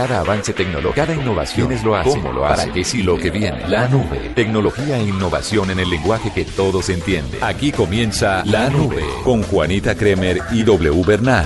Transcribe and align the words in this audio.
Cada 0.00 0.20
avance 0.20 0.54
tecnológico, 0.54 0.94
cada 0.94 1.14
innovación 1.14 1.72
es 1.72 1.84
lo 1.84 1.94
hace, 1.94 2.08
cómo 2.08 2.32
lo 2.32 2.46
hace, 2.46 2.62
para 2.62 2.72
qué 2.72 2.84
sí 2.84 3.02
lo 3.02 3.18
que 3.18 3.30
viene. 3.30 3.68
La 3.68 3.86
nube, 3.86 4.32
tecnología 4.34 4.96
e 4.96 5.02
innovación 5.02 5.70
en 5.70 5.78
el 5.78 5.90
lenguaje 5.90 6.32
que 6.32 6.46
todos 6.46 6.88
entienden. 6.88 7.38
Aquí 7.44 7.70
comienza 7.70 8.42
La 8.46 8.70
Nube 8.70 9.04
con 9.24 9.42
Juanita 9.42 9.94
Kremer 9.94 10.40
y 10.52 10.62
W 10.62 11.02
Bernal. 11.04 11.44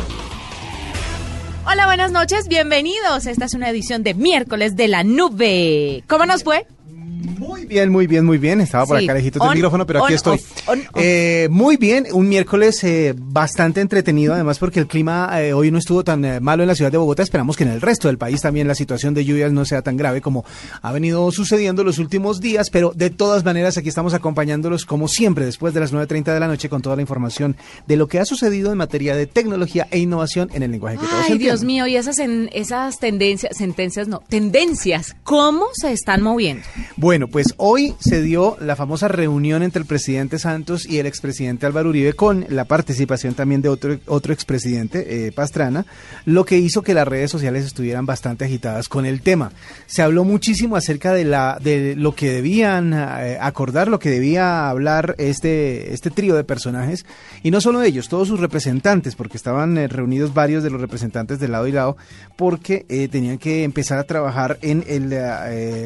Hola, 1.67 1.87
buenas 1.87 2.13
noches, 2.13 2.47
bienvenidos. 2.47 3.27
Esta 3.27 3.47
es 3.47 3.55
una 3.55 3.71
edición 3.71 4.05
de 4.05 4.15
miércoles 4.15 4.77
de 4.77 4.87
La 4.87 5.03
Nube. 5.03 6.05
¿Cómo 6.07 6.25
nos 6.25 6.45
fue? 6.45 6.65
Muy 7.65 7.75
bien, 7.75 7.91
muy 7.91 8.07
bien, 8.07 8.25
muy 8.25 8.39
bien. 8.39 8.61
Estaba 8.61 8.85
por 8.85 8.99
acá 8.99 9.15
lejitos 9.15 9.43
del 9.43 9.55
micrófono, 9.55 9.87
pero 9.87 10.05
aquí 10.05 10.15
estoy. 10.15 10.39
Eh, 10.97 11.49
muy 11.51 11.77
bien, 11.77 12.07
un 12.13 12.29
miércoles 12.29 12.83
eh, 12.85 13.15
bastante 13.17 13.81
entretenido, 13.81 14.35
además 14.35 14.59
porque 14.59 14.81
el 14.81 14.87
clima 14.87 15.31
eh, 15.41 15.55
hoy 15.55 15.71
no 15.71 15.79
estuvo 15.79 16.05
tan 16.05 16.43
malo 16.43 16.63
en 16.63 16.69
la 16.69 16.75
ciudad 16.75 16.93
de 16.93 16.99
Bogotá. 16.99 17.23
Esperamos 17.23 17.57
que 17.57 17.65
en 17.65 17.71
el 17.71 17.81
resto 17.81 18.09
del 18.09 18.19
país 18.19 18.43
también 18.43 18.69
la 18.69 18.75
situación 18.75 19.15
de 19.15 19.25
lluvias 19.25 19.53
no 19.53 19.65
sea 19.65 19.83
tan 19.83 19.97
grave 19.97 20.21
como 20.21 20.45
ha 20.83 20.93
venido 20.93 21.31
sucediendo 21.33 21.85
los 21.85 21.99
últimos 21.99 22.41
días, 22.41 22.69
pero 22.71 22.93
de 22.95 23.11
todas 23.11 23.45
maneras 23.45 23.79
aquí 23.79 23.89
estamos 23.89 24.13
acompañándolos 24.13 24.85
como 24.85 25.09
siempre 25.09 25.47
después 25.47 25.73
de 25.73 25.81
las 25.81 25.93
9.30 25.93 26.35
de 26.35 26.41
la 26.41 26.49
noche 26.49 26.69
con 26.69 26.83
toda 26.83 26.97
la 26.97 27.03
información 27.03 27.57
de 27.87 27.97
lo 27.97 28.09
que 28.09 28.19
ha 28.19 28.25
sucedido 28.25 28.73
en 28.73 28.79
materia 28.79 29.17
de 29.17 29.27
tecnología 29.27 29.89
e 29.91 29.99
innovación 29.99 30.51
en 30.53 30.63
el 30.63 30.71
lenguaje 30.71 30.99
que 30.99 31.07
todos 31.07 31.25
Ay, 31.29 31.39
Dios 31.39 31.65
mío, 31.65 31.87
y 31.87 31.97
esas, 31.97 32.19
en, 32.19 32.51
esas 32.53 32.99
tendencias, 32.99 33.57
sentencias 33.57 34.09
no, 34.09 34.23
tendencias, 34.29 35.17
¿cómo 35.23 35.67
se 35.73 35.93
están 35.93 36.23
moviendo? 36.23 36.65
Bueno, 36.97 37.29
pues 37.29 37.54
hoy 37.57 37.95
se 37.99 38.23
dio 38.23 38.57
la 38.61 38.77
famosa 38.77 39.09
reunión 39.09 39.63
entre 39.63 39.81
el 39.81 39.87
presidente 39.87 40.39
Santos 40.39 40.87
y 40.87 40.99
el 40.99 41.07
expresidente 41.07 41.67
Álvaro 41.67 41.89
Uribe 41.89 42.13
con 42.13 42.47
la 42.49 42.65
participación 42.65 43.35
también 43.35 43.63
de 43.63 43.69
otro, 43.69 43.99
otro 44.07 44.33
expresidente, 44.33 45.27
eh, 45.27 45.33
Pastrana, 45.33 45.87
lo 46.25 46.45
que 46.45 46.59
hizo 46.59 46.83
que 46.83 46.95
las 46.95 47.09
redes 47.09 47.31
sociales 47.31 47.65
estuvieran 47.65 48.07
bastante 48.07 48.45
agitadas 48.45 48.89
con 48.89 49.07
el 49.07 49.23
tema. 49.23 49.53
Se 49.87 50.03
habló 50.03 50.25
muchísimo 50.25 50.77
acerca 50.77 51.13
de, 51.13 51.25
la, 51.25 51.59
de 51.63 51.97
lo 51.97 52.15
que 52.15 52.31
debían 52.31 52.93
eh, 52.93 53.39
acordar, 53.41 53.89
lo 53.89 53.99
que 53.99 54.11
debía 54.11 54.69
hablar 54.69 55.15
este, 55.19 55.93
este 55.93 56.11
trío 56.11 56.37
de 56.37 56.45
personajes, 56.45 57.05
y 57.43 57.51
no 57.51 57.61
solo 57.61 57.83
ellos, 57.83 58.09
todos 58.09 58.29
sus 58.29 58.41
representantes, 58.41 59.17
porque 59.17 59.37
estaban 59.37 59.77
eh, 59.79 59.89
reunidos 59.89 60.35
varios 60.35 60.63
de 60.63 60.71
los 60.71 60.81
representantes 60.81 61.39
de 61.41 61.49
lado 61.49 61.67
y 61.67 61.73
lado, 61.73 61.97
porque 62.37 62.87
tenían 63.11 63.39
que 63.39 63.65
empezar 63.65 63.99
a 63.99 64.05
trabajar 64.05 64.59
en 64.63 64.85
el 64.87 65.13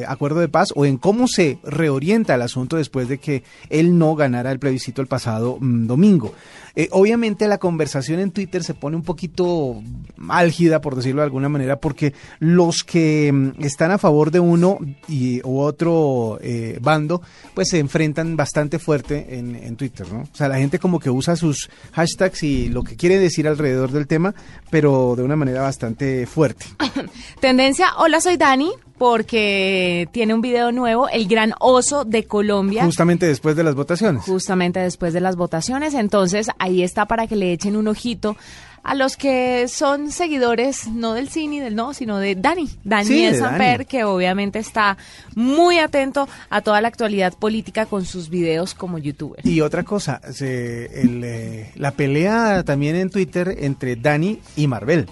acuerdo 0.07 0.41
de 0.41 0.49
paz 0.49 0.73
o 0.75 0.85
en 0.85 0.97
cómo 0.97 1.27
se 1.29 1.48
reorienta 1.63 2.35
el 2.35 2.43
asunto 2.43 2.77
después 2.77 3.09
de 3.09 3.19
que 3.19 3.43
él 3.71 3.99
no 3.99 4.15
ganara 4.15 4.53
el 4.53 4.59
plebiscito 4.59 5.01
el 5.01 5.09
pasado 5.09 5.59
mm, 5.61 5.87
domingo. 5.87 6.35
Eh, 6.77 6.89
obviamente 6.93 7.49
la 7.49 7.59
conversación 7.59 8.21
en 8.21 8.31
Twitter 8.31 8.63
se 8.63 8.73
pone 8.73 8.97
un 8.97 9.03
poquito 9.03 9.83
álgida, 10.29 10.81
por 10.81 10.95
decirlo 10.95 11.23
de 11.23 11.27
alguna 11.27 11.49
manera, 11.49 11.81
porque 11.81 12.15
los 12.39 12.85
que 12.85 13.33
mm, 13.33 13.65
están 13.65 13.91
a 13.91 13.99
favor 13.99 14.31
de 14.31 14.39
uno 14.39 14.79
y 15.09 15.41
u 15.43 15.59
otro 15.59 16.39
eh, 16.41 16.79
bando, 16.81 17.21
pues 17.55 17.71
se 17.71 17.81
enfrentan 17.81 18.37
bastante 18.37 18.79
fuerte 18.79 19.39
en, 19.39 19.57
en, 19.57 19.77
Twitter, 19.77 20.07
¿no? 20.13 20.21
O 20.21 20.37
sea, 20.37 20.49
la 20.49 20.59
gente 20.59 20.79
como 20.79 21.01
que 21.01 21.11
usa 21.11 21.35
sus 21.35 21.69
hashtags 21.93 22.45
y 22.45 22.69
lo 22.69 22.85
que 22.85 22.97
quiere 22.97 23.19
decir 23.19 23.49
alrededor 23.49 23.91
del 23.91 24.07
tema, 24.07 24.35
pero 24.71 25.15
de 25.17 25.25
una 25.25 25.35
manera 25.35 25.63
bastante 25.63 26.27
fuerte. 26.27 26.67
Tendencia, 27.41 27.89
hola, 27.99 28.21
soy 28.21 28.37
Dani 28.37 28.71
porque 28.99 30.09
tiene 30.13 30.35
un 30.35 30.41
video 30.41 30.73
nuevo, 30.73 31.09
El 31.09 31.29
Gran 31.29 31.55
Oso 31.61 32.05
de 32.05 32.25
Colombia. 32.25 32.85
Justamente 32.85 33.27
después 33.27 33.57
de 33.57 33.65
las 33.65 33.75
votaciones. 33.75 34.25
Justamente 34.25 34.81
después 34.81 35.13
de 35.13 35.21
las 35.21 35.37
votaciones. 35.37 35.95
Entonces, 35.95 36.49
ahí 36.59 36.83
está 36.83 37.07
para 37.07 37.27
que 37.27 37.37
le 37.37 37.53
echen 37.53 37.77
un 37.77 37.89
ojito 37.89 38.37
a 38.83 38.95
los 38.95 39.17
que 39.17 39.69
son 39.69 40.11
seguidores 40.11 40.89
no 40.89 41.15
del 41.15 41.29
cine 41.29 41.61
del 41.61 41.75
no, 41.75 41.93
sino 41.93 42.19
de 42.19 42.35
Dani, 42.35 42.69
Daniel 42.85 43.37
sí, 43.37 43.85
que 43.87 44.05
obviamente 44.05 44.59
está 44.59 44.97
muy 45.35 45.79
atento 45.79 46.29
a 46.49 46.63
toda 46.63 46.81
la 46.81 46.89
actualidad 46.89 47.35
política 47.35 47.87
con 47.87 48.05
sus 48.05 48.31
videos 48.31 48.75
como 48.75 48.99
youtuber. 48.99 49.47
Y 49.47 49.61
otra 49.61 49.83
cosa, 49.83 50.21
eh, 50.41 51.71
la 51.75 51.91
pelea 51.93 52.63
también 52.65 52.97
en 52.97 53.11
Twitter 53.11 53.57
entre 53.59 53.97
Dani 53.97 54.41
y 54.57 54.67
Marvel. 54.67 55.07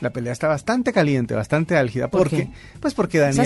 La 0.00 0.10
pelea 0.10 0.32
está 0.32 0.48
bastante 0.48 0.92
caliente, 0.92 1.34
bastante 1.34 1.76
álgida. 1.76 2.08
¿Por 2.08 2.28
porque, 2.28 2.48
Pues 2.80 2.94
porque 2.94 3.18
Daniel. 3.18 3.36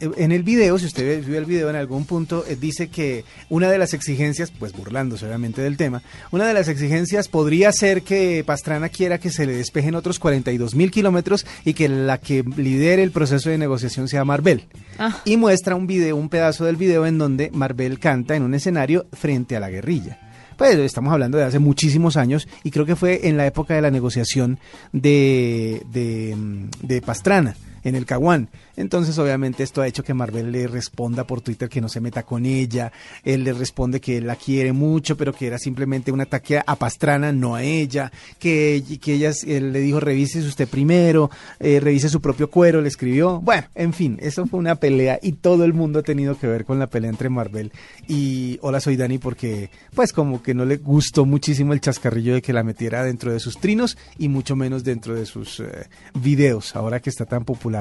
Eh, 0.00 0.10
en 0.16 0.32
el 0.32 0.42
video, 0.42 0.78
si 0.78 0.86
usted 0.86 1.24
vio 1.24 1.38
el 1.38 1.44
video 1.44 1.70
en 1.70 1.76
algún 1.76 2.04
punto, 2.04 2.44
eh, 2.48 2.56
dice 2.56 2.88
que 2.88 3.24
una 3.48 3.70
de 3.70 3.78
las 3.78 3.94
exigencias, 3.94 4.50
pues 4.50 4.72
burlándose 4.72 5.26
obviamente 5.26 5.62
del 5.62 5.76
tema, 5.76 6.02
una 6.30 6.46
de 6.46 6.54
las 6.54 6.68
exigencias 6.68 7.28
podría 7.28 7.72
ser 7.72 8.02
que 8.02 8.42
Pastrana 8.44 8.88
quiera 8.88 9.18
que 9.18 9.30
se 9.30 9.46
le 9.46 9.56
despejen 9.56 9.94
otros 9.94 10.18
42 10.18 10.74
mil 10.74 10.90
kilómetros 10.90 11.46
y 11.64 11.74
que 11.74 11.88
la 11.88 12.18
que 12.18 12.44
lidere 12.56 13.02
el 13.02 13.10
proceso 13.10 13.50
de 13.50 13.58
negociación 13.58 14.08
sea 14.08 14.24
Marvel. 14.24 14.66
Ah. 14.98 15.20
Y 15.24 15.36
muestra 15.36 15.74
un 15.74 15.86
video, 15.86 16.16
un 16.16 16.28
pedazo 16.28 16.64
del 16.64 16.76
video 16.76 17.06
en 17.06 17.18
donde 17.18 17.50
Marvel 17.52 17.98
canta 17.98 18.36
en 18.36 18.42
un 18.42 18.54
escenario 18.54 19.06
frente 19.12 19.56
a 19.56 19.60
la 19.60 19.70
guerrilla. 19.70 20.23
Pues 20.56 20.78
estamos 20.78 21.12
hablando 21.12 21.38
de 21.38 21.44
hace 21.44 21.58
muchísimos 21.58 22.16
años 22.16 22.48
y 22.62 22.70
creo 22.70 22.86
que 22.86 22.96
fue 22.96 23.28
en 23.28 23.36
la 23.36 23.46
época 23.46 23.74
de 23.74 23.82
la 23.82 23.90
negociación 23.90 24.58
de, 24.92 25.82
de, 25.90 26.36
de 26.82 27.02
Pastrana 27.02 27.56
en 27.84 27.94
el 27.94 28.06
Caguán. 28.06 28.48
Entonces, 28.76 29.16
obviamente, 29.18 29.62
esto 29.62 29.82
ha 29.82 29.86
hecho 29.86 30.02
que 30.02 30.14
Marvel 30.14 30.50
le 30.50 30.66
responda 30.66 31.24
por 31.24 31.40
Twitter 31.40 31.68
que 31.68 31.80
no 31.80 31.88
se 31.88 32.00
meta 32.00 32.24
con 32.24 32.44
ella. 32.44 32.90
Él 33.22 33.44
le 33.44 33.52
responde 33.52 34.00
que 34.00 34.20
la 34.20 34.36
quiere 34.36 34.72
mucho, 34.72 35.16
pero 35.16 35.32
que 35.32 35.46
era 35.46 35.58
simplemente 35.58 36.10
un 36.10 36.20
ataque 36.20 36.60
a 36.64 36.76
Pastrana, 36.76 37.30
no 37.32 37.54
a 37.54 37.62
ella. 37.62 38.10
Que, 38.38 38.82
que 39.00 39.14
ella 39.14 39.32
él 39.46 39.72
le 39.72 39.80
dijo, 39.80 40.00
revise 40.00 40.40
usted 40.40 40.68
primero, 40.68 41.30
eh, 41.60 41.78
revise 41.80 42.08
su 42.08 42.20
propio 42.20 42.50
cuero, 42.50 42.80
le 42.80 42.88
escribió. 42.88 43.40
Bueno, 43.40 43.68
en 43.74 43.92
fin, 43.92 44.18
eso 44.20 44.46
fue 44.46 44.58
una 44.58 44.74
pelea 44.76 45.18
y 45.22 45.32
todo 45.32 45.64
el 45.64 45.74
mundo 45.74 46.00
ha 46.00 46.02
tenido 46.02 46.38
que 46.38 46.46
ver 46.46 46.64
con 46.64 46.78
la 46.78 46.88
pelea 46.88 47.10
entre 47.10 47.28
Marvel 47.28 47.70
y 48.08 48.58
Hola, 48.62 48.80
soy 48.80 48.96
Dani, 48.96 49.18
porque, 49.18 49.70
pues, 49.94 50.12
como 50.12 50.42
que 50.42 50.54
no 50.54 50.64
le 50.64 50.78
gustó 50.78 51.26
muchísimo 51.26 51.72
el 51.72 51.80
chascarrillo 51.80 52.34
de 52.34 52.42
que 52.42 52.52
la 52.52 52.62
metiera 52.62 53.04
dentro 53.04 53.32
de 53.32 53.40
sus 53.40 53.58
trinos 53.58 53.98
y 54.18 54.28
mucho 54.28 54.56
menos 54.56 54.84
dentro 54.84 55.14
de 55.14 55.26
sus 55.26 55.60
eh, 55.60 55.88
videos, 56.14 56.74
ahora 56.76 57.00
que 57.00 57.10
está 57.10 57.26
tan 57.26 57.44
popular 57.44 57.73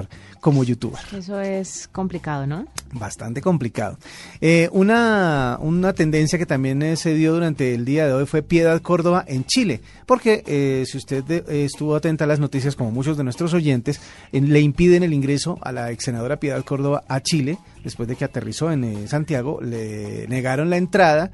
como 0.44 0.66
YouTube. 0.66 0.98
Eso 1.18 1.40
es 1.40 1.88
complicado, 1.88 2.46
¿no? 2.46 2.66
Bastante 2.92 3.42
complicado. 3.42 3.98
Eh, 4.42 4.68
una, 4.74 5.58
una 5.62 5.94
tendencia 5.94 6.38
que 6.38 6.46
también 6.46 6.82
eh, 6.82 6.98
se 6.98 7.14
dio 7.14 7.34
durante 7.34 7.74
el 7.74 7.86
día 7.86 8.08
de 8.08 8.14
hoy 8.14 8.26
fue 8.26 8.44
Piedad 8.44 8.82
Córdoba 8.82 9.24
en 9.26 9.46
Chile, 9.46 9.80
porque 10.06 10.44
eh, 10.46 10.84
si 10.86 10.98
usted 10.98 11.50
estuvo 11.50 11.96
atenta 11.96 12.26
a 12.26 12.28
las 12.28 12.40
noticias, 12.40 12.76
como 12.76 12.92
muchos 12.92 13.16
de 13.16 13.24
nuestros 13.24 13.54
oyentes, 13.54 14.02
le 14.34 14.60
impiden 14.60 15.04
el 15.04 15.14
ingreso 15.14 15.58
a 15.62 15.72
la 15.72 15.92
ex 15.92 16.04
senadora 16.04 16.42
Piedad 16.42 16.64
Córdoba 16.66 17.04
a 17.08 17.22
Chile 17.22 17.58
después 17.84 18.08
de 18.08 18.16
que 18.16 18.24
aterrizó 18.24 18.72
en 18.72 19.08
Santiago, 19.10 19.60
le 19.62 20.26
negaron 20.30 20.70
la 20.70 20.78
entrada. 20.78 21.32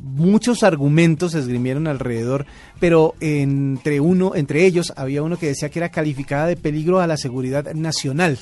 muchos 0.00 0.62
argumentos 0.62 1.32
se 1.32 1.40
esgrimieron 1.40 1.86
alrededor, 1.86 2.46
pero 2.80 3.14
entre 3.20 4.00
uno, 4.00 4.34
entre 4.34 4.64
ellos, 4.64 4.92
había 4.96 5.22
uno 5.22 5.38
que 5.38 5.48
decía 5.48 5.68
que 5.68 5.80
era 5.80 5.90
calificada 5.90 6.46
de 6.46 6.56
peligro 6.56 7.00
a 7.00 7.06
la 7.06 7.18
seguridad 7.18 7.43
nacional 7.74 8.38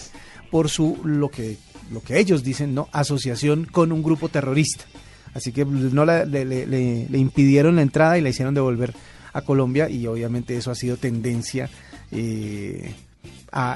por 0.50 0.68
su 0.68 0.98
lo 1.04 1.28
que 1.28 1.56
lo 1.90 2.02
que 2.02 2.18
ellos 2.18 2.42
dicen, 2.42 2.74
¿no? 2.74 2.88
Asociación 2.92 3.64
con 3.64 3.92
un 3.92 4.02
grupo 4.02 4.28
terrorista. 4.28 4.84
Así 5.34 5.52
que 5.52 5.64
no 5.64 6.04
le, 6.04 6.26
le, 6.26 7.18
impidieron 7.18 7.76
la 7.76 7.82
entrada 7.82 8.18
y 8.18 8.20
la 8.20 8.28
hicieron 8.28 8.54
devolver 8.54 8.94
a 9.32 9.42
Colombia 9.42 9.88
y 9.88 10.06
obviamente 10.06 10.56
eso 10.56 10.70
ha 10.70 10.74
sido 10.74 10.98
tendencia 10.98 11.70
eh, 12.10 12.94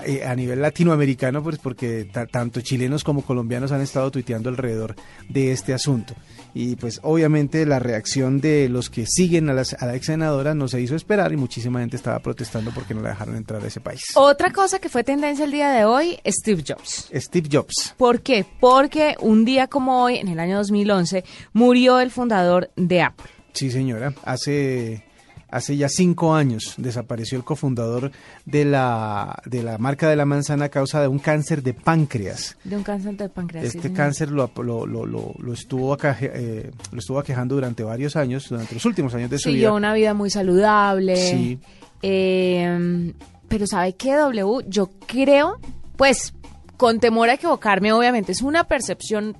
eh, 0.07 0.25
a, 0.25 0.35
nivel 0.35 0.63
latinoamericano, 0.63 1.43
pues 1.43 1.59
porque 1.59 2.09
tanto 2.31 2.63
chilenos 2.63 3.05
como 3.05 3.23
colombianos 3.23 3.73
han 3.73 3.83
estado 3.83 4.11
tuiteando 4.11 4.49
alrededor 4.49 4.95
de 5.29 5.53
este 5.53 5.75
asunto. 5.75 6.15
Y 6.55 6.77
pues 6.77 7.01
obviamente 7.03 7.67
la 7.67 7.79
reacción 7.79 8.41
de 8.41 8.71
los 8.71 8.89
que 8.89 9.05
siguen 9.07 9.51
a, 9.51 9.53
la 9.53 9.95
ex 9.95 10.07
senadora 10.07 10.55
no 10.55 10.69
se 10.69 10.81
hizo 10.81 10.97
esperar 10.97 11.33
y 11.33 11.37
muchísima 11.37 11.81
gente 11.81 11.97
estaba 11.97 12.21
protestando 12.21 12.71
porque 12.73 12.95
no 12.95 13.03
la 13.03 13.11
dejaron 13.11 13.37
entrar 13.37 13.63
a 13.63 13.67
ese 13.67 13.81
país. 13.81 14.01
Otra 14.15 14.51
cosa 14.51 14.79
que 14.79 14.89
fue 14.89 15.05
tendencia 15.05 15.45
el 15.45 15.53
día 15.53 15.71
de 15.71 15.85
hoy, 15.85 16.19
Steve 16.27 16.65
Jobs. 16.67 17.11
Steve 17.15 17.49
Jobs. 17.53 17.95
¿Por 17.99 18.23
qué? 18.23 18.47
Porque 18.59 19.17
un 19.21 19.45
día 19.45 19.67
como 19.67 20.03
hoy, 20.03 20.17
en 20.17 20.29
el 20.29 20.41
año 20.41 20.57
2011, 20.57 21.23
murió 21.53 22.01
el 22.01 22.11
fundador 22.11 22.71
de 22.77 23.03
Apple. 23.03 23.27
Sí, 23.53 23.71
señora. 23.71 24.15
Hace 24.23 25.06
hace 25.49 25.77
ya 25.77 25.89
cinco 25.89 26.35
años 26.35 26.75
desapareció 26.77 27.39
el 27.39 27.45
cofundador 27.45 28.11
de 28.45 28.65
la, 28.65 29.41
de 29.45 29.63
la 29.63 29.79
marca 29.79 30.09
de 30.09 30.17
la 30.17 30.25
manzana 30.25 30.67
a 30.67 30.69
causa 30.69 31.01
de 31.01 31.09
un 31.09 31.19
cáncer 31.19 31.63
de 31.63 31.75
páncreas. 31.75 32.57
De 32.65 32.77
un 32.77 32.83
cáncer 32.83 33.17
de 33.17 33.29
páncreas. 33.29 33.75
Este 33.75 33.93
cáncer 33.93 34.31
lo, 34.31 34.51
lo, 34.57 34.87
lo, 34.87 35.07
lo, 35.07 35.53
estuvo 35.53 35.97
eh, 36.03 36.71
lo 36.93 36.99
estuvo 36.99 37.19
aquejando 37.19 37.55
durante 37.55 37.83
varios 37.83 38.17
años, 38.17 38.49
durante 38.49 38.75
los 38.75 38.85
últimos 38.85 39.15
años 39.15 39.31
de 39.31 39.39
su 39.39 39.49
vida. 39.49 39.57
Siguió 39.57 39.75
una 39.75 39.95
vida 39.95 40.15
muy 40.15 40.31
saludable. 40.31 41.17
Sí. 41.17 41.59
Eh, 42.03 43.13
pero 43.49 43.67
¿sabe 43.67 43.95
qué, 43.95 44.15
W? 44.15 44.65
Yo 44.69 44.91
creo, 45.07 45.59
pues, 45.97 46.35
con 46.77 47.01
temor 47.01 47.31
a 47.31 47.35
equivocarme, 47.35 47.93
obviamente, 47.93 48.33
es 48.33 48.43
una 48.43 48.65
percepción 48.65 49.37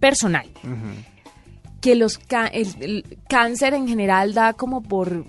personal 0.00 0.46
que 1.80 1.94
los 1.94 2.20
el, 2.52 3.18
cáncer 3.28 3.74
en 3.74 3.88
general 3.88 4.34
da 4.34 4.52
como 4.52 4.82
por 4.82 5.24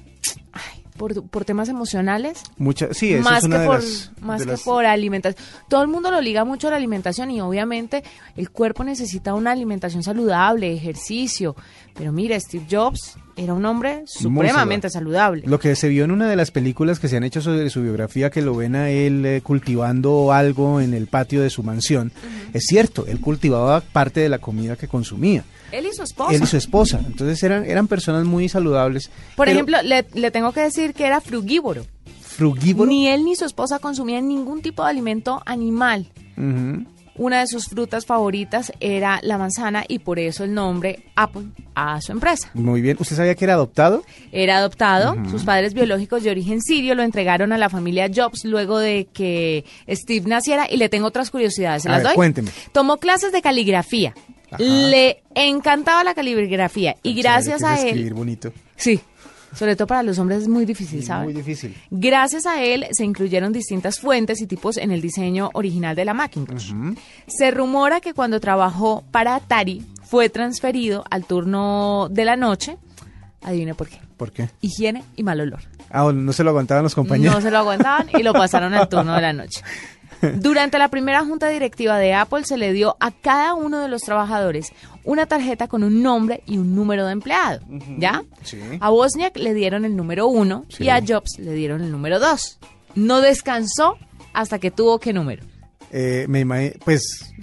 por, 0.98 1.26
por 1.30 1.46
temas 1.46 1.70
emocionales. 1.70 2.44
Mucha, 2.58 2.94
sí, 2.94 3.16
más 3.16 3.44
es 3.46 3.50
que 3.50 3.56
por, 3.60 3.76
las, 3.76 4.12
más 4.20 4.46
que 4.46 4.58
por 4.58 4.86
alimentación. 4.86 5.42
Todo 5.70 5.82
el 5.82 5.88
mundo 5.88 6.12
lo 6.12 6.20
liga 6.20 6.44
mucho 6.44 6.68
a 6.68 6.72
la 6.72 6.78
alimentación 6.78 7.32
y 7.32 7.40
obviamente 7.40 8.04
el 8.36 8.52
cuerpo 8.52 8.84
necesita 8.84 9.34
una 9.34 9.52
alimentación 9.52 10.04
saludable, 10.04 10.74
ejercicio. 10.74 11.56
Pero 12.00 12.14
mira, 12.14 12.40
Steve 12.40 12.66
Jobs 12.72 13.18
era 13.36 13.54
un 13.54 13.66
hombre 13.66 14.04
supremamente 14.06 14.90
saludable. 14.90 15.44
Lo 15.46 15.60
que 15.60 15.76
se 15.76 15.90
vio 15.90 16.06
en 16.06 16.12
una 16.12 16.30
de 16.30 16.38
las 16.38 16.50
películas 16.50 16.98
que 16.98 17.10
se 17.10 17.18
han 17.18 17.26
hecho 17.26 17.42
sobre 17.42 17.70
su 17.70 17.82
biografía, 17.82 18.30
que 18.30 18.42
lo 18.42 18.56
ven 18.56 18.78
a 18.78 18.90
él 18.90 19.26
eh, 19.26 19.42
cultivando 19.42 20.32
algo 20.32 20.80
en 20.80 20.94
el 20.94 21.08
patio 21.08 21.42
de 21.42 21.50
su 21.50 21.62
mansión, 21.62 22.14
es 22.54 22.68
cierto, 22.68 23.06
él 23.06 23.20
cultivaba 23.20 23.82
parte 23.82 24.22
de 24.22 24.30
la 24.30 24.40
comida 24.40 24.78
que 24.78 24.88
consumía. 24.88 25.44
Él 25.74 25.88
y 25.88 25.94
su 25.94 26.04
esposa. 26.04 26.34
Él 26.34 26.42
y 26.42 26.46
su 26.46 26.56
esposa. 26.56 27.02
Entonces 27.06 27.44
eran, 27.44 27.66
eran 27.66 27.90
personas 27.90 28.24
muy 28.24 28.48
saludables. 28.48 29.12
Por 29.36 29.50
ejemplo, 29.50 29.78
le, 29.84 30.32
tengo 30.32 30.54
que 30.54 30.62
decir 30.62 30.94
que 30.94 31.06
era 31.06 31.20
frugívoro. 31.20 31.86
¿Frugívoro? 32.22 32.90
Ni 32.90 33.10
él 33.10 33.26
ni 33.26 33.36
su 33.36 33.44
esposa 33.44 33.80
consumían 33.80 34.26
ningún 34.26 34.62
tipo 34.62 34.86
de 34.86 34.90
alimento 34.90 35.44
animal. 35.46 36.08
Una 37.20 37.42
de 37.42 37.48
sus 37.48 37.66
frutas 37.66 38.06
favoritas 38.06 38.72
era 38.80 39.20
la 39.24 39.38
manzana 39.38 39.84
y 39.86 40.00
por 40.00 40.20
eso 40.20 40.46
el 40.46 40.54
nombre 40.54 41.04
Apple 41.18 41.48
a 41.76 42.00
su 42.00 42.14
empresa. 42.14 42.50
Muy 42.54 42.80
bien. 42.80 42.96
¿Usted 42.98 43.18
sabía 43.18 43.36
que 43.36 43.44
era 43.44 43.56
adoptado? 43.56 44.06
Era 44.32 44.60
adoptado. 44.60 45.18
Sus 45.30 45.44
padres 45.44 45.74
biológicos 45.74 46.24
de 46.24 46.32
origen 46.32 46.62
sirio 46.62 46.96
lo 46.96 47.04
entregaron 47.04 47.52
a 47.52 47.58
la 47.58 47.70
familia 47.70 48.10
Jobs 48.14 48.46
luego 48.46 48.80
de 48.80 49.10
que 49.12 49.66
Steve 49.90 50.30
naciera 50.30 50.66
y 50.72 50.78
le 50.78 50.88
tengo 50.88 51.08
otras 51.08 51.30
curiosidades. 51.30 51.84
¿Se 51.84 51.90
las 51.90 52.04
doy? 52.04 52.16
Cuénteme. 52.16 52.52
Tomó 52.72 52.96
clases 52.98 53.34
de 53.34 53.42
caligrafía. 53.42 54.14
Le 54.58 55.22
encantaba 55.36 56.06
la 56.06 56.14
caligrafía 56.14 56.96
y 57.04 57.16
gracias 57.16 57.64
a 57.64 57.82
él. 57.82 57.88
Escribir 57.88 58.14
bonito. 58.14 58.54
Sí. 58.78 59.02
Sobre 59.54 59.76
todo 59.76 59.88
para 59.88 60.04
los 60.04 60.20
hombres 60.20 60.44
es 60.44 60.48
muy 60.48 60.66
difícil, 60.66 61.04
¿sabes? 61.04 61.26
Muy 61.26 61.34
difícil. 61.34 61.76
Gracias 61.90 62.46
a 62.46 62.64
él 62.64 62.86
se 62.92 63.04
incluyeron 63.04 63.52
distintas 63.52 64.00
fuentes 64.00 64.42
y 64.42 64.48
tipos 64.48 64.78
en 64.78 64.92
el 64.92 65.02
diseño 65.02 65.50
original 65.54 65.96
de 65.96 66.06
la 66.06 66.14
Macintosh. 66.14 66.74
Se 67.28 67.52
rumora 67.52 68.00
que 68.02 68.14
cuando 68.14 68.40
trabajó 68.40 69.04
para 69.12 69.36
Atari 69.36 69.84
fue 70.04 70.30
transferido 70.30 71.04
al 71.10 71.26
turno 71.26 72.08
de 72.10 72.26
la 72.26 72.36
noche. 72.36 72.78
Adivine 73.42 73.74
por 73.74 73.88
qué. 73.88 74.00
¿Por 74.18 74.32
qué? 74.32 74.50
Higiene 74.62 75.04
y 75.16 75.24
mal 75.24 75.40
olor. 75.40 75.62
Ah, 75.90 76.12
no 76.14 76.34
se 76.34 76.44
lo 76.44 76.50
aguantaban 76.50 76.84
los 76.84 76.94
compañeros. 76.94 77.36
No 77.36 77.42
se 77.42 77.50
lo 77.50 77.58
aguantaban 77.58 78.08
y 78.14 78.22
lo 78.22 78.34
pasaron 78.34 78.74
al 78.74 78.90
turno 78.90 79.16
de 79.16 79.22
la 79.22 79.34
noche. 79.34 79.62
Durante 80.36 80.78
la 80.78 80.90
primera 80.90 81.24
junta 81.24 81.50
directiva 81.50 81.98
de 81.98 82.14
Apple 82.14 82.44
se 82.44 82.58
le 82.58 82.74
dio 82.74 82.98
a 83.00 83.12
cada 83.12 83.54
uno 83.54 83.80
de 83.80 83.88
los 83.88 84.02
trabajadores 84.02 84.72
una 85.04 85.26
tarjeta 85.26 85.68
con 85.68 85.84
un 85.84 86.04
nombre 86.04 86.44
y 86.46 86.58
un 86.58 86.76
número 86.76 87.06
de 87.06 87.14
empleado, 87.14 87.62
¿ya? 87.98 88.24
A 88.80 88.92
Wozniak 88.92 89.38
le 89.38 89.54
dieron 89.54 89.86
el 89.86 89.96
número 89.96 90.28
uno 90.28 90.66
y 90.78 90.90
a 90.90 91.02
Jobs 91.06 91.40
le 91.40 91.54
dieron 91.54 91.82
el 91.82 91.92
número 91.92 92.20
dos. 92.20 92.60
No 92.96 93.22
descansó 93.22 93.98
hasta 94.34 94.60
que 94.60 94.72
tuvo 94.72 95.00
qué 95.00 95.14
número. 95.14 95.44
Eh, 95.92 96.26
me 96.28 96.74
pues 96.84 97.34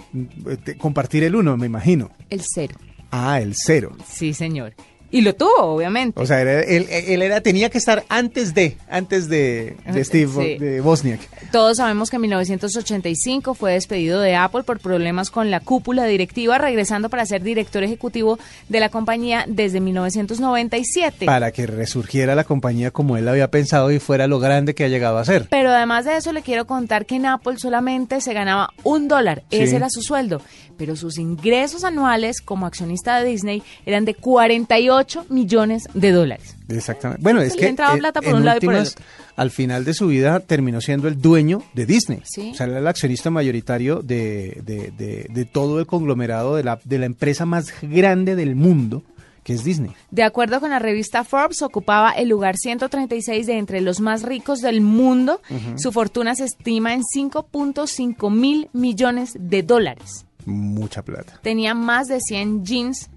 compartir 0.79 1.25
el 1.25 1.35
uno, 1.35 1.57
me 1.57 1.67
imagino. 1.67 2.11
El 2.31 2.43
cero. 2.45 2.77
Ah, 3.11 3.41
el 3.41 3.55
cero. 3.57 3.97
Sí, 4.07 4.35
señor. 4.35 4.75
Y 5.11 5.21
lo 5.21 5.35
tuvo, 5.35 5.63
obviamente. 5.63 6.21
O 6.21 6.27
sea, 6.27 6.41
él, 6.43 7.23
era, 7.23 7.41
tenía 7.41 7.71
que 7.71 7.79
estar 7.79 8.05
antes 8.09 8.55
de, 8.55 8.77
antes 8.89 9.29
de, 9.29 9.77
Steve 10.03 10.59
de 10.59 10.81
Bosniak. 10.81 11.21
Todos 11.53 11.77
sabemos 11.77 12.11
que 12.11 12.17
en 12.17 12.23
1985 12.23 13.55
fue 13.55 13.73
despedido 13.73 14.21
de 14.21 14.35
Apple 14.35 14.65
por 14.65 14.81
problemas 14.81 15.31
con 15.31 15.51
la 15.51 15.61
cúpula 15.61 16.05
directiva, 16.07 16.59
regresando 16.59 17.09
para 17.09 17.25
ser 17.27 17.43
director 17.43 17.85
ejecutivo 17.85 18.39
de 18.69 18.81
la 18.81 18.89
compañía 18.89 19.45
desde 19.47 19.81
1997. 19.81 21.27
Para 21.27 21.53
que 21.53 21.67
resurgiera 21.67 22.35
la 22.35 22.45
compañía 22.45 22.91
como 22.91 23.17
él 23.17 23.29
había 23.29 23.51
pensado 23.51 23.93
y 23.93 23.99
fuera 24.01 24.27
lo 24.27 24.39
grande 24.39 24.75
que 24.75 24.85
ha 24.85 24.89
llegado 24.89 25.19
a 25.19 25.25
ser. 25.25 25.47
Pero 25.51 25.71
además 25.71 26.05
de 26.05 26.17
eso, 26.17 26.33
le 26.33 26.43
quiero 26.43 26.67
contar 26.67 27.07
que 27.07 27.17
en 27.17 27.27
Apple 27.27 27.59
solamente 27.59 28.21
se 28.21 28.33
ganaba 28.33 28.71
un 28.83 29.09
dólar. 29.09 29.45
Ese 29.51 29.77
era 29.77 29.89
su 29.89 30.03
sueldo. 30.03 30.43
Pero 30.77 30.95
sus 30.95 31.17
ingresos 31.17 31.85
anuales 31.85 32.43
como 32.43 32.67
accionista 32.67 33.19
de 33.19 33.31
Disney 33.31 33.63
eran 33.87 34.05
de 34.05 34.15
48 34.15 34.96
8 34.97 35.27
millones 35.29 35.85
de 35.95 36.13
dólares. 36.13 36.57
Exactamente. 36.69 37.23
Bueno, 37.23 37.41
es 37.41 37.55
que 37.55 37.69
entraba 37.69 37.97
plata 37.97 38.21
por 38.21 38.35
un 38.35 38.45
lado 38.45 38.59
y 38.61 38.67
por 38.67 38.75
el 38.75 38.89
al 39.37 39.51
final 39.51 39.85
de 39.85 39.95
su 39.95 40.09
vida 40.09 40.41
terminó 40.41 40.81
siendo 40.81 41.09
el 41.09 41.21
dueño 41.21 41.63
de 41.75 41.87
Disney. 41.87 42.23
O 42.23 42.55
sea, 42.55 42.67
era 42.67 42.79
el 42.79 42.87
accionista 42.87 43.31
mayoritario 43.31 44.01
de, 44.03 44.61
de, 44.65 45.27
de, 45.29 45.45
todo 45.45 45.79
el 45.79 45.87
conglomerado 45.87 46.57
de 46.57 46.65
la, 46.65 46.81
de 46.85 46.99
la 46.99 47.07
empresa 47.07 47.45
más 47.45 47.73
grande 47.83 48.35
del 48.35 48.57
mundo 48.57 49.03
que 49.45 49.53
es 49.53 49.63
Disney. 49.63 49.93
De 50.11 50.25
acuerdo 50.25 50.59
con 50.59 50.71
la 50.71 50.81
revista 50.81 51.23
Forbes, 51.23 51.63
ocupaba 51.63 52.11
el 52.11 52.29
lugar 52.29 52.57
136 52.57 53.47
de 53.47 53.59
entre 53.59 53.81
los 53.81 54.01
más 54.01 54.25
ricos 54.25 54.61
del 54.61 54.81
mundo. 54.81 55.41
Su 55.77 55.93
fortuna 55.93 56.35
se 56.35 56.47
estima 56.47 56.95
en 56.95 57.03
5.5 57.03 58.29
mil 58.33 58.69
millones 58.73 59.37
de 59.39 59.63
dólares. 59.63 60.27
Mucha 60.47 61.03
plata. 61.03 61.39
Tenía 61.43 61.75
más 61.75 62.09
de 62.09 62.19
100 62.21 62.65
jeans 62.65 63.09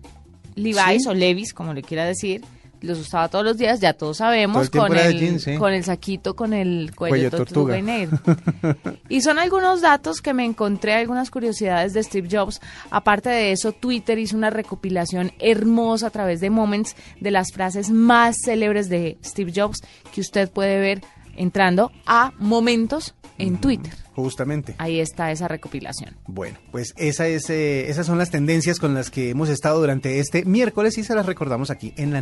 Levi's 0.60 1.08
o 1.08 1.14
Levis, 1.14 1.54
como 1.54 1.74
le 1.74 1.82
quiera 1.82 2.06
decir, 2.06 2.42
los 2.82 3.00
usaba 3.00 3.28
todos 3.28 3.44
los 3.44 3.58
días, 3.58 3.80
ya 3.80 3.94
todos 3.94 4.18
sabemos, 4.18 4.70
con, 4.70 4.96
el, 4.96 5.58
con 5.58 5.74
el 5.74 5.84
saquito, 5.84 6.36
con 6.36 6.54
el 6.54 6.94
cuello, 6.96 7.30
tortuga. 7.30 7.78
y 9.10 9.22
son 9.22 9.40
algunos 9.40 9.82
datos 9.82 10.22
que 10.22 10.34
me 10.34 10.46
encontré, 10.46 10.94
algunas 10.94 11.30
curiosidades 11.30 11.94
de 11.94 12.04
Steve 12.04 12.30
Jobs. 12.32 12.62
Aparte 12.90 13.30
de 13.30 13.52
eso, 13.52 13.72
Twitter 13.74 14.18
hizo 14.18 14.38
una 14.38 14.50
recopilación 14.50 15.32
hermosa 15.40 16.08
a 16.08 16.12
través 16.12 16.40
de 16.40 16.50
Moments 16.50 16.96
de 17.20 17.32
las 17.32 17.52
frases 17.52 17.90
más 17.90 18.38
célebres 18.44 18.90
de 18.90 19.18
Steve 19.24 19.52
Jobs 19.56 19.82
que 20.14 20.22
usted 20.22 20.50
puede 20.50 20.80
ver 20.80 21.02
entrando 21.40 21.92
a 22.06 22.34
Momentos 22.38 23.16
en 23.40 23.58
Twitter. 23.58 23.94
Justamente. 24.14 24.76
Ahí 24.78 25.00
está 25.00 25.32
esa 25.32 25.48
recopilación. 25.48 26.16
Bueno, 26.28 26.58
pues 26.72 26.94
esa 26.98 27.28
es, 27.28 27.50
eh, 27.50 27.90
esas 27.90 28.06
son 28.06 28.18
las 28.18 28.30
tendencias 28.30 28.80
con 28.80 28.94
las 28.94 29.10
que 29.10 29.30
hemos 29.30 29.50
estado 29.50 29.80
durante 29.80 30.20
este 30.20 30.46
miércoles 30.46 30.98
y 30.98 31.04
se 31.04 31.16
las 31.16 31.26
recordamos 31.26 31.72
aquí 31.72 31.94
en 31.98 32.12
la 32.12 32.22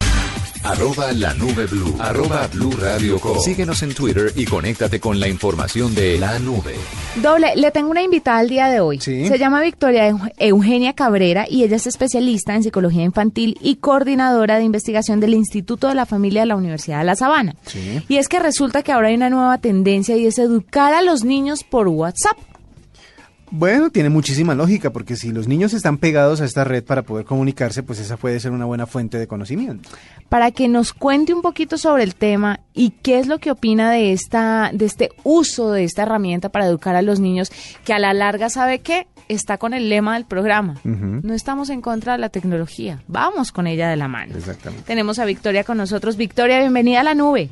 Arroba 0.67 1.13
la 1.13 1.33
nube 1.33 1.65
blue. 1.65 1.95
Arroba 1.97 2.45
blue 2.47 2.71
radio 2.71 3.17
Síguenos 3.39 3.83
en 3.83 3.93
Twitter 3.93 4.33
y 4.35 4.43
conéctate 4.43 4.99
con 4.99 5.17
la 5.17 5.29
información 5.29 5.95
de 5.95 6.19
la 6.19 6.37
nube. 6.39 6.75
Doble, 7.21 7.55
le 7.55 7.71
tengo 7.71 7.89
una 7.89 8.01
invitada 8.01 8.39
al 8.39 8.49
día 8.49 8.67
de 8.67 8.81
hoy. 8.81 8.99
Se 8.99 9.37
llama 9.39 9.61
Victoria 9.61 10.13
Eugenia 10.37 10.91
Cabrera 10.91 11.45
y 11.49 11.63
ella 11.63 11.77
es 11.77 11.87
especialista 11.87 12.53
en 12.53 12.63
psicología 12.63 13.03
infantil 13.03 13.57
y 13.61 13.77
coordinadora 13.77 14.57
de 14.57 14.65
investigación 14.65 15.21
del 15.21 15.35
Instituto 15.35 15.87
de 15.87 15.95
la 15.95 16.05
Familia 16.05 16.41
de 16.41 16.47
la 16.47 16.57
Universidad 16.57 16.99
de 16.99 17.05
La 17.05 17.15
Sabana. 17.15 17.55
Y 18.09 18.17
es 18.17 18.27
que 18.27 18.39
resulta 18.39 18.83
que 18.83 18.91
ahora 18.91 19.07
hay 19.07 19.15
una 19.15 19.29
nueva 19.29 19.59
tendencia 19.59 20.17
y 20.17 20.27
es 20.27 20.37
educar 20.37 20.93
a 20.93 21.01
los 21.01 21.23
niños 21.23 21.63
por 21.63 21.87
WhatsApp. 21.87 22.37
Bueno, 23.49 23.89
tiene 23.89 24.09
muchísima 24.09 24.55
lógica, 24.55 24.91
porque 24.91 25.15
si 25.15 25.31
los 25.31 25.47
niños 25.47 25.73
están 25.73 25.97
pegados 25.97 26.41
a 26.41 26.45
esta 26.45 26.65
red 26.65 26.83
para 26.83 27.03
poder 27.03 27.25
comunicarse, 27.25 27.81
pues 27.81 27.99
esa 27.99 28.17
puede 28.17 28.39
ser 28.41 28.51
una 28.51 28.65
buena 28.65 28.85
fuente 28.85 29.17
de 29.17 29.27
conocimiento. 29.27 29.89
Para 30.27 30.51
que 30.51 30.67
nos 30.67 30.91
cuente 30.91 31.33
un 31.33 31.41
poquito 31.41 31.77
sobre 31.77 32.03
el 32.03 32.15
tema 32.15 32.59
y 32.73 32.89
qué 32.89 33.19
es 33.19 33.27
lo 33.27 33.39
que 33.39 33.51
opina 33.51 33.89
de 33.89 34.11
esta, 34.11 34.71
de 34.73 34.85
este 34.85 35.09
uso 35.23 35.71
de 35.71 35.85
esta 35.85 36.03
herramienta 36.03 36.49
para 36.49 36.65
educar 36.65 36.97
a 36.97 37.01
los 37.01 37.21
niños, 37.21 37.49
que 37.85 37.93
a 37.93 37.99
la 37.99 38.13
larga 38.13 38.49
sabe 38.49 38.79
que 38.79 39.07
está 39.29 39.57
con 39.57 39.73
el 39.73 39.87
lema 39.87 40.15
del 40.15 40.25
programa. 40.25 40.75
No 40.83 41.33
estamos 41.33 41.69
en 41.69 41.81
contra 41.81 42.13
de 42.13 42.19
la 42.19 42.29
tecnología, 42.29 43.01
vamos 43.07 43.53
con 43.53 43.65
ella 43.65 43.89
de 43.89 43.95
la 43.95 44.09
mano. 44.09 44.35
Exactamente. 44.35 44.85
Tenemos 44.85 45.19
a 45.19 45.25
Victoria 45.25 45.63
con 45.63 45.77
nosotros. 45.77 46.17
Victoria, 46.17 46.59
bienvenida 46.59 46.99
a 46.99 47.03
la 47.03 47.15
nube. 47.15 47.49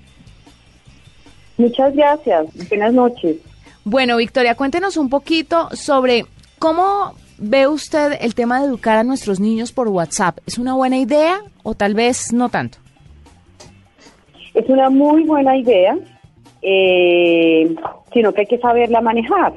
Muchas 1.58 1.96
gracias. 1.96 2.48
Buenas 2.70 2.94
noches. 2.94 3.38
Bueno, 3.88 4.18
Victoria, 4.18 4.56
cuéntenos 4.56 4.98
un 4.98 5.10
poquito 5.10 5.70
sobre 5.74 6.26
cómo 6.58 7.14
ve 7.38 7.68
usted 7.68 8.18
el 8.20 8.34
tema 8.34 8.60
de 8.60 8.66
educar 8.66 8.98
a 8.98 9.04
nuestros 9.04 9.40
niños 9.40 9.72
por 9.72 9.90
WhatsApp. 9.90 10.40
¿Es 10.48 10.58
una 10.58 10.74
buena 10.74 10.98
idea 10.98 11.38
o 11.62 11.76
tal 11.76 11.94
vez 11.94 12.34
no 12.34 12.50
tanto? 12.50 12.80
Es 14.56 14.68
una 14.70 14.90
muy 14.90 15.24
buena 15.24 15.56
idea, 15.56 15.96
eh, 16.64 17.76
sino 18.12 18.34
que 18.34 18.42
hay 18.42 18.48
que 18.48 18.58
saberla 18.58 19.02
manejar. 19.02 19.54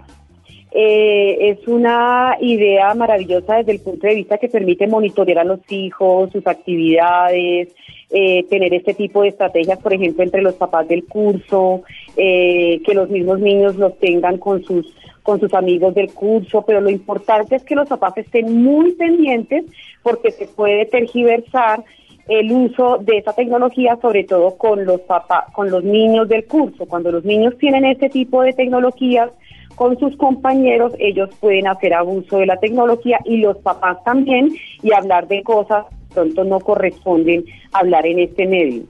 Eh, 0.73 1.49
es 1.49 1.66
una 1.66 2.37
idea 2.38 2.92
maravillosa 2.92 3.56
desde 3.56 3.73
el 3.73 3.80
punto 3.80 4.06
de 4.06 4.14
vista 4.14 4.37
que 4.37 4.50
permite 4.50 4.87
monitorear 4.87 5.38
a 5.38 5.44
los 5.44 5.61
hijos, 5.73 6.30
sus 6.32 6.47
actividades, 6.47 7.75
eh, 8.11 8.45
tener 8.49 8.73
este 8.73 8.95
tipo 8.95 9.23
de 9.23 9.29
estrategias, 9.29 9.79
por 9.81 9.93
ejemplo, 9.93 10.25
entre 10.25 10.43
los 10.43 10.55
papás 10.55 10.88
del 10.88 11.05
curso, 11.05 11.83
eh, 12.17 12.81
que 12.85 12.95
los 12.95 13.11
mismos 13.11 13.41
niños 13.41 13.77
los 13.77 13.99
tengan 13.99 14.38
con 14.38 14.62
sus 14.65 14.95
con 15.23 15.41
sus 15.41 15.53
amigos 15.53 15.95
del 15.95 16.11
curso, 16.15 16.62
pero 16.62 16.81
lo 16.81 16.88
importante 16.88 17.55
es 17.55 17.62
que 17.62 17.75
los 17.75 17.87
papás 17.87 18.17
estén 18.17 18.62
muy 18.62 18.93
pendientes 18.93 19.67
porque 20.03 20.31
se 20.31 20.47
puede 20.47 20.87
tergiversar 20.87 21.85
el 22.29 22.50
uso 22.50 22.97
de 23.03 23.19
esa 23.19 23.35
tecnología, 23.35 23.99
sobre 24.00 24.25
todo 24.25 24.57
con 24.57 24.87
los 24.87 25.03
papás, 25.03 25.53
con 25.53 25.71
los 25.71 25.85
niños 25.85 26.29
del 26.29 26.47
curso. 26.47 26.87
Cuando 26.87 27.12
los 27.12 27.27
niños 27.27 27.59
tienen 27.59 27.85
este 27.85 28.09
tipo 28.09 28.41
de 28.41 28.55
tecnologías 28.55 29.31
con 29.75 29.99
sus 29.99 30.17
compañeros, 30.17 30.95
ellos 30.99 31.29
pueden 31.41 31.69
hacer 31.69 31.93
abuso 31.93 32.38
de 32.38 32.47
la 32.47 32.59
tecnología 32.59 33.19
y 33.27 33.37
los 33.37 33.59
papás 33.59 34.03
también 34.05 34.50
y 34.83 34.93
hablar 34.93 35.29
de 35.29 35.43
cosas 35.43 35.85
pronto 36.12 36.45
no 36.45 36.61
corresponden 36.61 37.45
hablar 37.73 38.07
en 38.07 38.21
este 38.21 38.47
medio. 38.47 38.83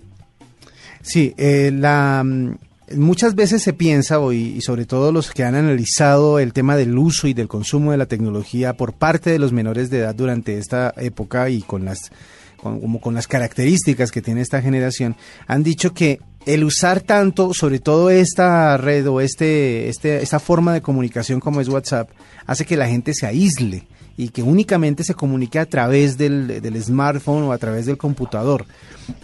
Sí, 1.03 1.35
eh, 1.37 1.71
la, 1.73 2.23
mm, 2.25 2.57
muchas 2.97 3.35
veces 3.35 3.63
se 3.63 3.73
piensa, 3.73 4.21
hoy, 4.21 4.55
y 4.57 4.61
sobre 4.61 4.87
todo 4.87 5.13
los 5.13 5.31
que 5.31 5.45
han 5.45 5.55
analizado 5.55 6.39
el 6.39 6.53
tema 6.53 6.77
del 6.77 6.97
uso 6.97 7.29
y 7.29 7.35
del 7.35 7.49
consumo 7.49 7.93
de 7.93 7.99
la 7.99 8.07
tecnología 8.07 8.75
por 8.75 8.95
parte 8.95 9.31
de 9.31 9.39
los 9.39 9.53
menores 9.53 9.91
de 9.91 9.99
edad 9.99 10.15
durante 10.15 10.59
esta 10.59 10.93
época 10.97 11.51
y 11.51 11.63
con 11.63 11.85
las 11.85 12.11
como 12.61 13.01
con 13.01 13.15
las 13.15 13.29
características 13.29 14.11
que 14.11 14.21
tiene 14.21 14.41
esta 14.41 14.61
generación, 14.61 15.15
han 15.47 15.63
dicho 15.63 15.95
que 15.95 16.19
el 16.45 16.65
usar 16.65 17.01
tanto, 17.01 17.55
sobre 17.55 17.79
todo 17.79 18.11
esta 18.11 18.77
red 18.77 19.09
o 19.09 19.21
este, 19.21 19.89
este, 19.89 20.23
esta 20.23 20.41
forma 20.41 20.73
de 20.73 20.83
comunicación 20.83 21.39
como 21.39 21.61
es 21.61 21.69
WhatsApp, 21.69 22.11
hace 22.47 22.65
que 22.65 22.77
la 22.77 22.89
gente 22.89 23.15
se 23.15 23.27
aísle 23.27 23.87
y 24.19 24.31
que 24.31 24.43
únicamente 24.43 25.05
se 25.05 25.15
comunique 25.15 25.61
a 25.61 25.65
través 25.65 26.19
del, 26.19 26.61
del 26.61 26.83
smartphone 26.83 27.45
o 27.45 27.53
a 27.53 27.59
través 27.59 27.87
del 27.87 27.97
computador. 27.97 28.65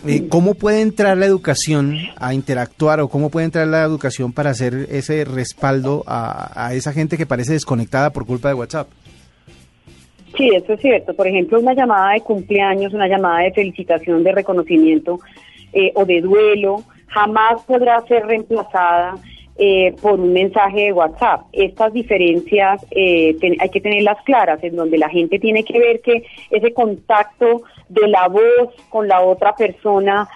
Eh, 0.07 0.29
¿Cómo 0.29 0.55
puede 0.55 0.83
entrar 0.83 1.19
la 1.19 1.27
educación 1.27 1.97
a 2.17 2.33
interactuar 2.33 3.01
o 3.01 3.09
cómo 3.09 3.29
puede 3.29 3.47
entrar 3.47 3.67
la 3.67 3.83
educación 3.83 4.33
para 4.33 4.51
hacer 4.51 4.87
ese 4.89 5.25
respaldo 5.25 6.05
a, 6.07 6.67
a 6.69 6.75
esa 6.75 6.93
gente 6.93 7.17
que 7.19 7.27
parece 7.27 7.55
desconectada 7.55 8.11
por 8.11 8.25
culpa 8.25 8.49
de 8.49 8.55
WhatsApp? 8.55 8.89
Sí, 10.37 10.49
eso 10.55 10.75
es 10.75 10.81
cierto. 10.81 11.13
Por 11.13 11.27
ejemplo, 11.27 11.59
una 11.59 11.75
llamada 11.75 12.13
de 12.13 12.21
cumpleaños, 12.21 12.95
una 12.95 13.09
llamada 13.09 13.41
de 13.41 13.53
felicitación, 13.53 14.23
de 14.23 14.31
reconocimiento 14.31 15.19
eh, 15.73 15.91
o 15.97 16.05
de 16.05 16.21
duelo, 16.21 16.85
jamás 17.09 17.63
podrá 17.67 18.01
ser 18.07 18.25
reemplazada 18.27 19.17
eh, 19.57 19.95
por 20.03 20.19
un 20.19 20.33
mensaje 20.33 20.87
de 20.87 20.93
WhatsApp. 20.93 21.43
Estas 21.53 21.93
diferencias 21.93 22.85
eh, 22.91 23.37
hay 23.61 23.69
que 23.69 23.81
tenerlas 23.81 24.19
claras, 24.25 24.63
en 24.65 24.77
donde 24.77 24.99
la 24.99 25.09
gente 25.09 25.39
tiene 25.39 25.65
que 25.65 25.79
ver 25.79 26.01
que 26.01 26.25
ese 26.51 26.73
contacto 26.73 27.63
de 27.89 28.09
la 28.09 28.29
voz 28.29 28.75
con 28.89 29.07
la 29.07 29.21
otra 29.21 29.55
persona 29.55 30.29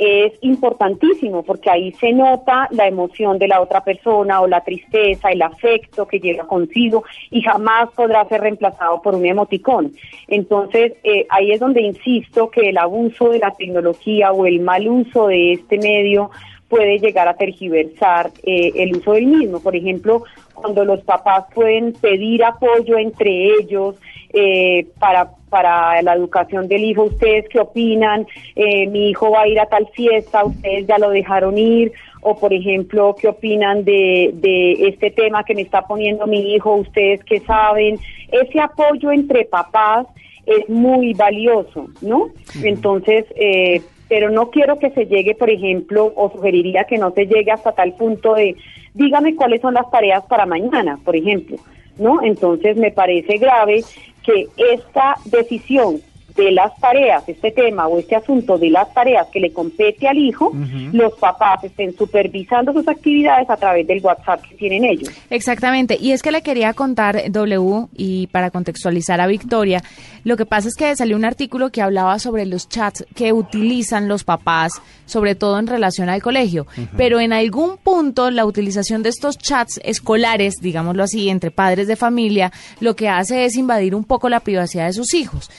es 0.00 0.32
importantísimo 0.40 1.42
porque 1.42 1.68
ahí 1.68 1.92
se 1.92 2.12
nota 2.12 2.68
la 2.70 2.88
emoción 2.88 3.38
de 3.38 3.48
la 3.48 3.60
otra 3.60 3.84
persona 3.84 4.40
o 4.40 4.46
la 4.46 4.62
tristeza, 4.62 5.28
el 5.28 5.42
afecto 5.42 6.08
que 6.08 6.18
lleva 6.18 6.46
consigo 6.46 7.04
y 7.30 7.42
jamás 7.42 7.90
podrá 7.94 8.26
ser 8.26 8.40
reemplazado 8.40 9.02
por 9.02 9.14
un 9.14 9.26
emoticón. 9.26 9.92
Entonces, 10.26 10.94
eh, 11.04 11.26
ahí 11.28 11.52
es 11.52 11.60
donde 11.60 11.82
insisto 11.82 12.50
que 12.50 12.70
el 12.70 12.78
abuso 12.78 13.28
de 13.28 13.40
la 13.40 13.50
tecnología 13.50 14.32
o 14.32 14.46
el 14.46 14.60
mal 14.60 14.88
uso 14.88 15.26
de 15.26 15.52
este 15.52 15.76
medio 15.76 16.30
puede 16.70 16.98
llegar 16.98 17.28
a 17.28 17.34
tergiversar 17.34 18.30
eh, 18.44 18.72
el 18.76 18.96
uso 18.96 19.12
del 19.12 19.26
mismo. 19.26 19.60
Por 19.60 19.76
ejemplo, 19.76 20.22
cuando 20.54 20.84
los 20.84 21.02
papás 21.02 21.44
pueden 21.52 21.92
pedir 21.94 22.44
apoyo 22.44 22.96
entre 22.96 23.48
ellos 23.58 23.96
eh, 24.32 24.86
para, 24.98 25.32
para 25.50 26.00
la 26.00 26.14
educación 26.14 26.68
del 26.68 26.84
hijo, 26.84 27.02
¿ustedes 27.04 27.46
qué 27.50 27.58
opinan? 27.58 28.26
Eh, 28.54 28.86
mi 28.86 29.10
hijo 29.10 29.32
va 29.32 29.42
a 29.42 29.48
ir 29.48 29.58
a 29.58 29.66
tal 29.66 29.88
fiesta, 29.88 30.44
ustedes 30.44 30.86
ya 30.86 30.98
lo 30.98 31.10
dejaron 31.10 31.58
ir, 31.58 31.92
o 32.22 32.38
por 32.38 32.52
ejemplo, 32.52 33.16
¿qué 33.20 33.28
opinan 33.28 33.84
de, 33.84 34.30
de 34.34 34.88
este 34.88 35.10
tema 35.10 35.42
que 35.42 35.54
me 35.54 35.62
está 35.62 35.82
poniendo 35.82 36.26
mi 36.26 36.54
hijo? 36.54 36.76
¿Ustedes 36.76 37.24
qué 37.24 37.40
saben? 37.40 37.98
Ese 38.30 38.60
apoyo 38.60 39.10
entre 39.10 39.44
papás 39.44 40.06
es 40.46 40.68
muy 40.68 41.14
valioso, 41.14 41.88
¿no? 42.00 42.30
Entonces, 42.62 43.24
eh, 43.34 43.82
pero 44.10 44.28
no 44.28 44.50
quiero 44.50 44.76
que 44.80 44.90
se 44.90 45.06
llegue, 45.06 45.36
por 45.36 45.48
ejemplo, 45.50 46.12
o 46.16 46.30
sugeriría 46.32 46.82
que 46.82 46.98
no 46.98 47.12
se 47.12 47.26
llegue 47.26 47.52
hasta 47.52 47.70
tal 47.70 47.92
punto 47.92 48.34
de, 48.34 48.56
dígame 48.92 49.36
cuáles 49.36 49.60
son 49.60 49.74
las 49.74 49.88
tareas 49.88 50.24
para 50.24 50.46
mañana, 50.46 50.98
por 51.04 51.14
ejemplo, 51.14 51.56
¿no? 51.96 52.20
Entonces 52.20 52.76
me 52.76 52.90
parece 52.90 53.38
grave 53.38 53.84
que 54.24 54.48
esta 54.74 55.14
decisión 55.26 56.00
de 56.44 56.52
las 56.52 56.74
tareas, 56.80 57.22
este 57.28 57.50
tema 57.50 57.86
o 57.86 57.98
este 57.98 58.16
asunto 58.16 58.56
de 58.56 58.70
las 58.70 58.92
tareas 58.94 59.26
que 59.32 59.40
le 59.40 59.52
compete 59.52 60.08
al 60.08 60.16
hijo, 60.16 60.52
los 60.92 61.12
papás 61.14 61.62
estén 61.64 61.94
supervisando 61.96 62.72
sus 62.72 62.86
actividades 62.88 63.48
a 63.50 63.56
través 63.56 63.86
del 63.86 64.00
WhatsApp 64.02 64.42
que 64.42 64.54
tienen 64.56 64.84
ellos. 64.84 65.10
Exactamente, 65.28 65.98
y 66.00 66.12
es 66.12 66.22
que 66.22 66.32
le 66.32 66.42
quería 66.42 66.72
contar, 66.72 67.30
W, 67.30 67.86
y 67.94 68.26
para 68.28 68.50
contextualizar 68.50 69.20
a 69.20 69.26
Victoria, 69.26 69.82
lo 70.24 70.36
que 70.36 70.46
pasa 70.46 70.68
es 70.68 70.76
que 70.76 70.96
salió 70.96 71.16
un 71.16 71.24
artículo 71.24 71.70
que 71.70 71.82
hablaba 71.82 72.18
sobre 72.18 72.46
los 72.46 72.68
chats 72.68 73.04
que 73.14 73.32
utilizan 73.32 74.08
los 74.08 74.24
papás, 74.24 74.72
sobre 75.06 75.34
todo 75.34 75.58
en 75.58 75.66
relación 75.66 76.08
al 76.08 76.22
colegio, 76.22 76.66
pero 76.96 77.20
en 77.20 77.32
algún 77.32 77.76
punto 77.76 78.30
la 78.30 78.46
utilización 78.46 79.02
de 79.02 79.10
estos 79.10 79.36
chats 79.36 79.80
escolares, 79.84 80.54
digámoslo 80.60 81.02
así, 81.02 81.28
entre 81.28 81.50
padres 81.50 81.86
de 81.86 81.96
familia, 81.96 82.50
lo 82.80 82.96
que 82.96 83.08
hace 83.08 83.44
es 83.44 83.56
invadir 83.56 83.94
un 83.94 84.04
poco 84.04 84.28
la 84.28 84.40
privacidad 84.40 84.86
de 84.86 84.92
sus 84.94 85.12
hijos 85.14 85.50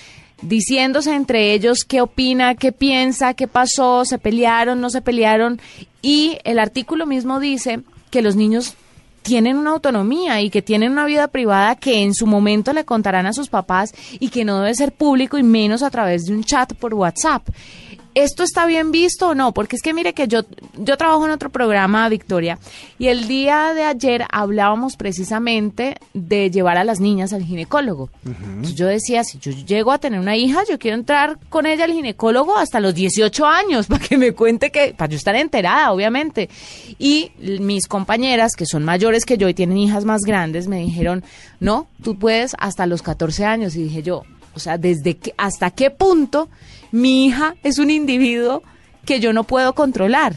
diciéndose 0.41 1.13
entre 1.13 1.53
ellos 1.53 1.83
qué 1.83 2.01
opina, 2.01 2.55
qué 2.55 2.71
piensa, 2.71 3.33
qué 3.33 3.47
pasó, 3.47 4.05
se 4.05 4.17
pelearon, 4.17 4.81
no 4.81 4.89
se 4.89 5.01
pelearon. 5.01 5.59
Y 6.01 6.37
el 6.43 6.59
artículo 6.59 7.05
mismo 7.05 7.39
dice 7.39 7.81
que 8.09 8.21
los 8.21 8.35
niños 8.35 8.75
tienen 9.21 9.57
una 9.57 9.71
autonomía 9.71 10.41
y 10.41 10.49
que 10.49 10.61
tienen 10.61 10.91
una 10.91 11.05
vida 11.05 11.27
privada 11.27 11.75
que 11.75 12.01
en 12.01 12.13
su 12.13 12.25
momento 12.25 12.73
le 12.73 12.85
contarán 12.85 13.27
a 13.27 13.33
sus 13.33 13.49
papás 13.49 13.93
y 14.19 14.29
que 14.29 14.43
no 14.43 14.59
debe 14.59 14.73
ser 14.73 14.91
público 14.91 15.37
y 15.37 15.43
menos 15.43 15.83
a 15.83 15.91
través 15.91 16.25
de 16.25 16.33
un 16.33 16.43
chat 16.43 16.73
por 16.73 16.93
WhatsApp. 16.93 17.47
¿Esto 18.15 18.43
está 18.43 18.65
bien 18.65 18.91
visto 18.91 19.29
o 19.29 19.35
no? 19.35 19.53
Porque 19.53 19.75
es 19.75 19.81
que 19.81 19.93
mire 19.93 20.13
que 20.13 20.27
yo, 20.27 20.41
yo 20.77 20.97
trabajo 20.97 21.25
en 21.25 21.31
otro 21.31 21.49
programa, 21.49 22.07
Victoria, 22.09 22.59
y 22.99 23.07
el 23.07 23.27
día 23.27 23.73
de 23.73 23.83
ayer 23.83 24.25
hablábamos 24.31 24.95
precisamente 24.95 25.97
de 26.13 26.51
llevar 26.51 26.77
a 26.77 26.83
las 26.83 26.99
niñas 26.99 27.33
al 27.33 27.43
ginecólogo. 27.43 28.09
yo 28.75 28.87
decía, 28.87 29.23
si 29.23 29.39
yo 29.39 29.51
llego 29.51 29.91
a 29.91 29.97
tener 29.97 30.19
una 30.19 30.35
hija, 30.35 30.63
yo 30.69 30.79
quiero 30.79 30.97
entrar 30.97 31.37
con 31.49 31.65
ella 31.65 31.85
al 31.85 31.93
ginecólogo 31.93 32.57
hasta 32.57 32.79
los 32.79 32.93
18 32.93 33.45
años, 33.45 33.87
para 33.87 34.03
que 34.03 34.17
me 34.17 34.33
cuente 34.33 34.71
que, 34.71 34.93
para 34.95 35.09
yo 35.09 35.17
estar 35.17 35.35
enterada, 35.35 35.91
obviamente. 35.91 36.49
Y 36.99 37.31
mis 37.39 37.87
compañeras, 37.87 38.55
que 38.55 38.65
son 38.65 38.83
mayores 38.83 39.25
que 39.25 39.37
yo 39.37 39.49
y 39.49 39.53
tienen 39.53 39.77
hijas 39.77 40.05
más 40.05 40.21
grandes, 40.21 40.67
me 40.67 40.79
dijeron, 40.79 41.23
no, 41.59 41.87
tú 42.03 42.17
puedes 42.17 42.55
hasta 42.59 42.85
los 42.85 43.01
14 43.01 43.45
años. 43.45 43.75
Y 43.75 43.83
dije 43.83 44.03
yo, 44.03 44.23
o 44.55 44.59
sea, 44.59 44.77
¿desde 44.77 45.17
qué, 45.17 45.33
hasta 45.37 45.71
qué 45.71 45.89
punto 45.89 46.49
mi 46.91 47.25
hija 47.25 47.55
es 47.63 47.79
un 47.79 47.89
individuo 47.89 48.63
que 49.05 49.19
yo 49.19 49.33
no 49.33 49.43
puedo 49.43 49.73
controlar? 49.73 50.33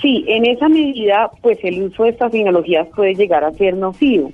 Sí, 0.00 0.24
en 0.28 0.46
esa 0.46 0.68
medida, 0.68 1.30
pues 1.40 1.58
el 1.62 1.82
uso 1.82 2.04
de 2.04 2.10
estas 2.10 2.32
tecnologías 2.32 2.88
puede 2.94 3.14
llegar 3.14 3.44
a 3.44 3.52
ser 3.52 3.74
nocivo. 3.74 4.32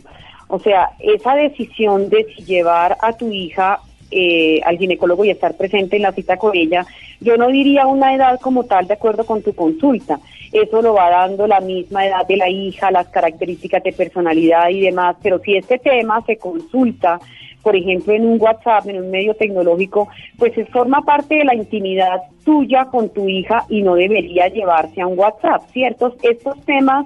O 0.48 0.58
sea, 0.58 0.90
esa 0.98 1.34
decisión 1.34 2.08
de 2.08 2.24
llevar 2.46 2.96
a 3.00 3.12
tu 3.12 3.30
hija 3.30 3.80
eh, 4.10 4.60
al 4.64 4.78
ginecólogo 4.78 5.24
y 5.24 5.30
estar 5.30 5.54
presente 5.54 5.96
en 5.96 6.02
la 6.02 6.12
cita 6.12 6.38
con 6.38 6.56
ella, 6.56 6.86
yo 7.20 7.36
no 7.36 7.48
diría 7.48 7.86
una 7.86 8.14
edad 8.14 8.40
como 8.40 8.64
tal 8.64 8.86
de 8.86 8.94
acuerdo 8.94 9.26
con 9.26 9.42
tu 9.42 9.54
consulta. 9.54 10.18
Eso 10.50 10.80
lo 10.80 10.94
va 10.94 11.10
dando 11.10 11.46
la 11.46 11.60
misma 11.60 12.06
edad 12.06 12.26
de 12.26 12.38
la 12.38 12.48
hija, 12.48 12.90
las 12.90 13.08
características 13.08 13.82
de 13.82 13.92
personalidad 13.92 14.70
y 14.70 14.80
demás, 14.80 15.16
pero 15.22 15.38
si 15.40 15.56
este 15.56 15.78
tema 15.78 16.22
se 16.26 16.38
consulta 16.38 17.20
por 17.68 17.76
ejemplo, 17.76 18.14
en 18.14 18.24
un 18.24 18.40
WhatsApp, 18.40 18.88
en 18.88 19.02
un 19.02 19.10
medio 19.10 19.34
tecnológico, 19.34 20.08
pues 20.38 20.54
forma 20.72 21.02
parte 21.02 21.34
de 21.34 21.44
la 21.44 21.54
intimidad 21.54 22.22
tuya 22.42 22.86
con 22.86 23.10
tu 23.10 23.28
hija 23.28 23.66
y 23.68 23.82
no 23.82 23.94
debería 23.94 24.48
llevarse 24.48 25.02
a 25.02 25.06
un 25.06 25.18
WhatsApp, 25.18 25.68
¿cierto? 25.70 26.16
Estos 26.22 26.58
temas 26.64 27.04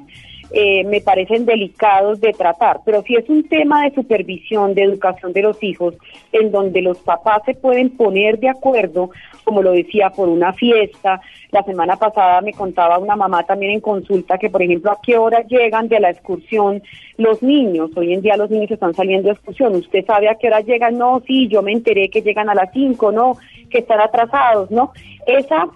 eh, 0.54 0.84
me 0.84 1.00
parecen 1.00 1.46
delicados 1.46 2.20
de 2.20 2.32
tratar, 2.32 2.80
pero 2.84 3.02
si 3.02 3.16
es 3.16 3.28
un 3.28 3.48
tema 3.48 3.84
de 3.84 3.94
supervisión, 3.94 4.74
de 4.74 4.82
educación 4.82 5.32
de 5.32 5.42
los 5.42 5.62
hijos, 5.62 5.94
en 6.30 6.50
donde 6.50 6.82
los 6.82 6.98
papás 6.98 7.42
se 7.46 7.54
pueden 7.54 7.90
poner 7.90 8.38
de 8.38 8.50
acuerdo, 8.50 9.10
como 9.44 9.62
lo 9.62 9.72
decía, 9.72 10.10
por 10.10 10.28
una 10.28 10.52
fiesta. 10.52 11.20
La 11.50 11.62
semana 11.62 11.96
pasada 11.96 12.40
me 12.40 12.52
contaba 12.52 12.98
una 12.98 13.16
mamá 13.16 13.44
también 13.44 13.72
en 13.72 13.80
consulta 13.80 14.38
que, 14.38 14.50
por 14.50 14.62
ejemplo, 14.62 14.90
a 14.90 14.98
qué 15.02 15.16
hora 15.18 15.42
llegan 15.46 15.88
de 15.88 16.00
la 16.00 16.10
excursión 16.10 16.82
los 17.16 17.42
niños. 17.42 17.90
Hoy 17.96 18.12
en 18.12 18.22
día 18.22 18.36
los 18.36 18.50
niños 18.50 18.70
están 18.70 18.94
saliendo 18.94 19.28
de 19.28 19.34
excursión. 19.34 19.74
¿Usted 19.74 20.04
sabe 20.04 20.28
a 20.28 20.36
qué 20.36 20.48
hora 20.48 20.60
llegan? 20.60 20.98
No, 20.98 21.22
sí, 21.26 21.48
yo 21.48 21.62
me 21.62 21.72
enteré 21.72 22.08
que 22.08 22.22
llegan 22.22 22.48
a 22.48 22.54
las 22.54 22.70
5, 22.72 23.12
no, 23.12 23.36
que 23.70 23.78
están 23.78 24.00
atrasados, 24.00 24.70
¿no? 24.70 24.92
Esa 25.26 25.68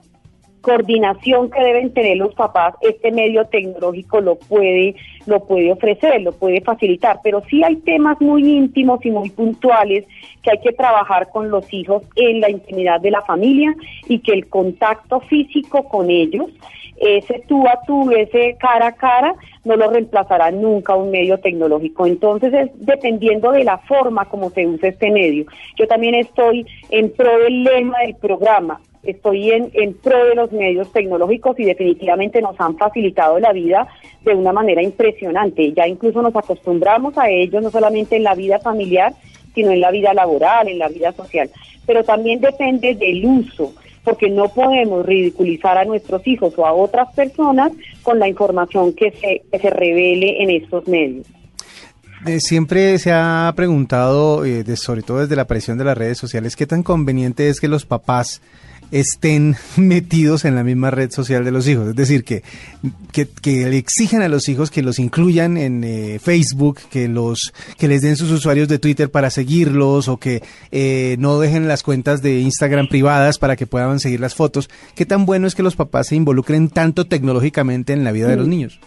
coordinación 0.66 1.48
que 1.48 1.62
deben 1.62 1.94
tener 1.94 2.16
los 2.16 2.34
papás, 2.34 2.74
este 2.80 3.12
medio 3.12 3.44
tecnológico 3.44 4.20
lo 4.20 4.34
puede, 4.34 4.96
lo 5.24 5.46
puede 5.46 5.70
ofrecer, 5.70 6.22
lo 6.22 6.32
puede 6.32 6.60
facilitar, 6.60 7.20
pero 7.22 7.40
sí 7.48 7.62
hay 7.62 7.76
temas 7.76 8.20
muy 8.20 8.42
íntimos 8.42 8.98
y 9.06 9.12
muy 9.12 9.30
puntuales 9.30 10.06
que 10.42 10.50
hay 10.50 10.58
que 10.58 10.72
trabajar 10.72 11.28
con 11.30 11.50
los 11.50 11.72
hijos 11.72 12.02
en 12.16 12.40
la 12.40 12.50
intimidad 12.50 13.00
de 13.00 13.12
la 13.12 13.22
familia 13.22 13.76
y 14.08 14.18
que 14.18 14.32
el 14.32 14.48
contacto 14.48 15.20
físico 15.20 15.84
con 15.84 16.10
ellos, 16.10 16.46
ese 16.96 17.44
tú 17.46 17.68
a 17.68 17.78
tú, 17.86 18.10
ese 18.10 18.56
cara 18.58 18.88
a 18.88 18.92
cara, 18.96 19.36
no 19.64 19.76
lo 19.76 19.88
reemplazará 19.88 20.50
nunca 20.50 20.96
un 20.96 21.12
medio 21.12 21.38
tecnológico. 21.38 22.08
Entonces 22.08 22.52
es 22.52 22.70
dependiendo 22.74 23.52
de 23.52 23.62
la 23.62 23.78
forma 23.78 24.24
como 24.24 24.50
se 24.50 24.66
usa 24.66 24.88
este 24.88 25.12
medio. 25.12 25.46
Yo 25.76 25.86
también 25.86 26.16
estoy 26.16 26.66
en 26.90 27.12
pro 27.12 27.38
del 27.38 27.62
lema 27.62 28.00
del 28.00 28.16
programa, 28.16 28.80
estoy 29.06 29.50
en, 29.50 29.94
pro 29.94 30.24
de 30.26 30.34
los 30.34 30.52
medios 30.52 30.92
tecnológicos 30.92 31.58
y 31.58 31.64
definitivamente 31.64 32.40
nos 32.40 32.58
han 32.60 32.76
facilitado 32.76 33.38
la 33.38 33.52
vida 33.52 33.86
de 34.24 34.34
una 34.34 34.52
manera 34.52 34.82
impresionante. 34.82 35.72
Ya 35.72 35.86
incluso 35.86 36.22
nos 36.22 36.34
acostumbramos 36.34 37.16
a 37.18 37.28
ellos, 37.28 37.62
no 37.62 37.70
solamente 37.70 38.16
en 38.16 38.24
la 38.24 38.34
vida 38.34 38.58
familiar, 38.58 39.14
sino 39.54 39.70
en 39.70 39.80
la 39.80 39.90
vida 39.90 40.12
laboral, 40.14 40.68
en 40.68 40.78
la 40.78 40.88
vida 40.88 41.12
social. 41.12 41.50
Pero 41.86 42.04
también 42.04 42.40
depende 42.40 42.94
del 42.94 43.24
uso. 43.24 43.72
porque 44.04 44.30
no 44.30 44.48
podemos 44.48 45.04
ridiculizar 45.04 45.76
a 45.76 45.84
nuestros 45.84 46.24
hijos 46.28 46.54
o 46.56 46.64
a 46.64 46.72
otras 46.72 47.12
personas 47.12 47.72
con 48.04 48.20
la 48.20 48.28
información 48.28 48.92
que 48.92 49.10
se, 49.10 49.42
que 49.50 49.58
se 49.58 49.68
revele 49.68 50.44
en 50.44 50.50
estos 50.50 50.86
medios. 50.86 51.26
Siempre 52.38 52.98
se 52.98 53.12
ha 53.12 53.52
preguntado, 53.54 54.44
eh, 54.44 54.64
sobre 54.76 55.02
todo 55.02 55.18
desde 55.18 55.36
la 55.36 55.42
aparición 55.42 55.78
de 55.78 55.84
las 55.84 55.96
redes 55.96 56.18
sociales, 56.18 56.56
qué 56.56 56.66
tan 56.66 56.82
conveniente 56.82 57.48
es 57.48 57.60
que 57.60 57.68
los 57.68 57.86
papás 57.86 58.42
estén 58.90 59.56
metidos 59.76 60.44
en 60.44 60.54
la 60.54 60.64
misma 60.64 60.90
red 60.90 61.10
social 61.10 61.44
de 61.44 61.50
los 61.50 61.68
hijos. 61.68 61.88
Es 61.88 61.96
decir, 61.96 62.24
que, 62.24 62.42
que, 63.12 63.26
le 63.42 63.78
exijan 63.78 64.22
a 64.22 64.28
los 64.28 64.48
hijos 64.48 64.70
que 64.70 64.82
los 64.82 64.98
incluyan 64.98 65.56
en 65.56 65.84
eh, 65.84 66.18
Facebook, 66.18 66.80
que, 66.90 67.08
los, 67.08 67.52
que 67.78 67.88
les 67.88 68.02
den 68.02 68.16
sus 68.16 68.30
usuarios 68.30 68.68
de 68.68 68.78
Twitter 68.78 69.10
para 69.10 69.30
seguirlos 69.30 70.08
o 70.08 70.16
que 70.16 70.42
no 71.18 71.38
dejen 71.38 71.68
las 71.68 71.82
cuentas 71.82 72.22
de 72.22 72.40
Instagram 72.40 72.88
privadas 72.88 73.38
para 73.38 73.56
que 73.56 73.66
puedan 73.66 74.00
seguir 74.00 74.20
las 74.20 74.34
fotos. 74.34 74.68
¿Qué 74.94 75.06
tan 75.06 75.26
bueno 75.26 75.46
es 75.46 75.54
que 75.54 75.62
los 75.62 75.76
papás 75.76 76.08
se 76.08 76.16
involucren 76.16 76.68
tanto 76.68 77.06
tecnológicamente 77.06 77.92
en 77.92 78.04
la 78.04 78.12
vida 78.12 78.28
de 78.28 78.36
los 78.36 78.48
niños? 78.48 78.78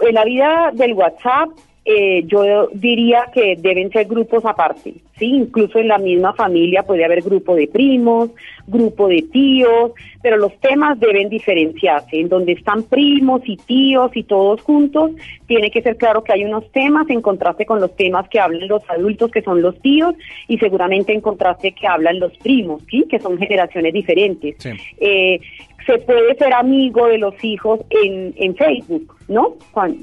En 0.00 0.14
la 0.14 0.24
vida 0.24 0.70
del 0.74 0.94
WhatsApp, 0.94 1.50
eh, 1.84 2.24
yo 2.26 2.68
diría 2.74 3.30
que 3.32 3.56
deben 3.58 3.90
ser 3.90 4.06
grupos 4.06 4.44
aparte, 4.44 4.94
¿sí? 5.18 5.26
Incluso 5.26 5.78
en 5.78 5.88
la 5.88 5.96
misma 5.96 6.34
familia 6.34 6.82
puede 6.82 7.04
haber 7.04 7.22
grupo 7.22 7.54
de 7.54 7.68
primos, 7.68 8.30
grupo 8.66 9.08
de 9.08 9.22
tíos, 9.22 9.92
pero 10.22 10.36
los 10.36 10.54
temas 10.60 11.00
deben 11.00 11.30
diferenciarse. 11.30 12.20
En 12.20 12.28
donde 12.28 12.52
están 12.52 12.82
primos 12.82 13.40
y 13.46 13.56
tíos 13.56 14.10
y 14.14 14.24
todos 14.24 14.60
juntos, 14.60 15.12
tiene 15.46 15.70
que 15.70 15.80
ser 15.80 15.96
claro 15.96 16.22
que 16.22 16.34
hay 16.34 16.44
unos 16.44 16.70
temas 16.70 17.08
en 17.08 17.22
contraste 17.22 17.64
con 17.64 17.80
los 17.80 17.96
temas 17.96 18.28
que 18.28 18.38
hablan 18.38 18.68
los 18.68 18.82
adultos, 18.90 19.30
que 19.30 19.42
son 19.42 19.62
los 19.62 19.80
tíos, 19.80 20.14
y 20.48 20.58
seguramente 20.58 21.14
en 21.14 21.22
contraste 21.22 21.72
que 21.72 21.86
hablan 21.86 22.20
los 22.20 22.36
primos, 22.38 22.82
¿sí? 22.90 23.06
Que 23.08 23.18
son 23.18 23.38
generaciones 23.38 23.94
diferentes. 23.94 24.56
Eh, 24.98 25.40
se 25.86 25.98
puede 25.98 26.34
ser 26.36 26.52
amigo 26.54 27.06
de 27.06 27.18
los 27.18 27.34
hijos 27.42 27.80
en, 27.90 28.34
en 28.36 28.54
Facebook, 28.54 29.16
¿no? 29.28 29.54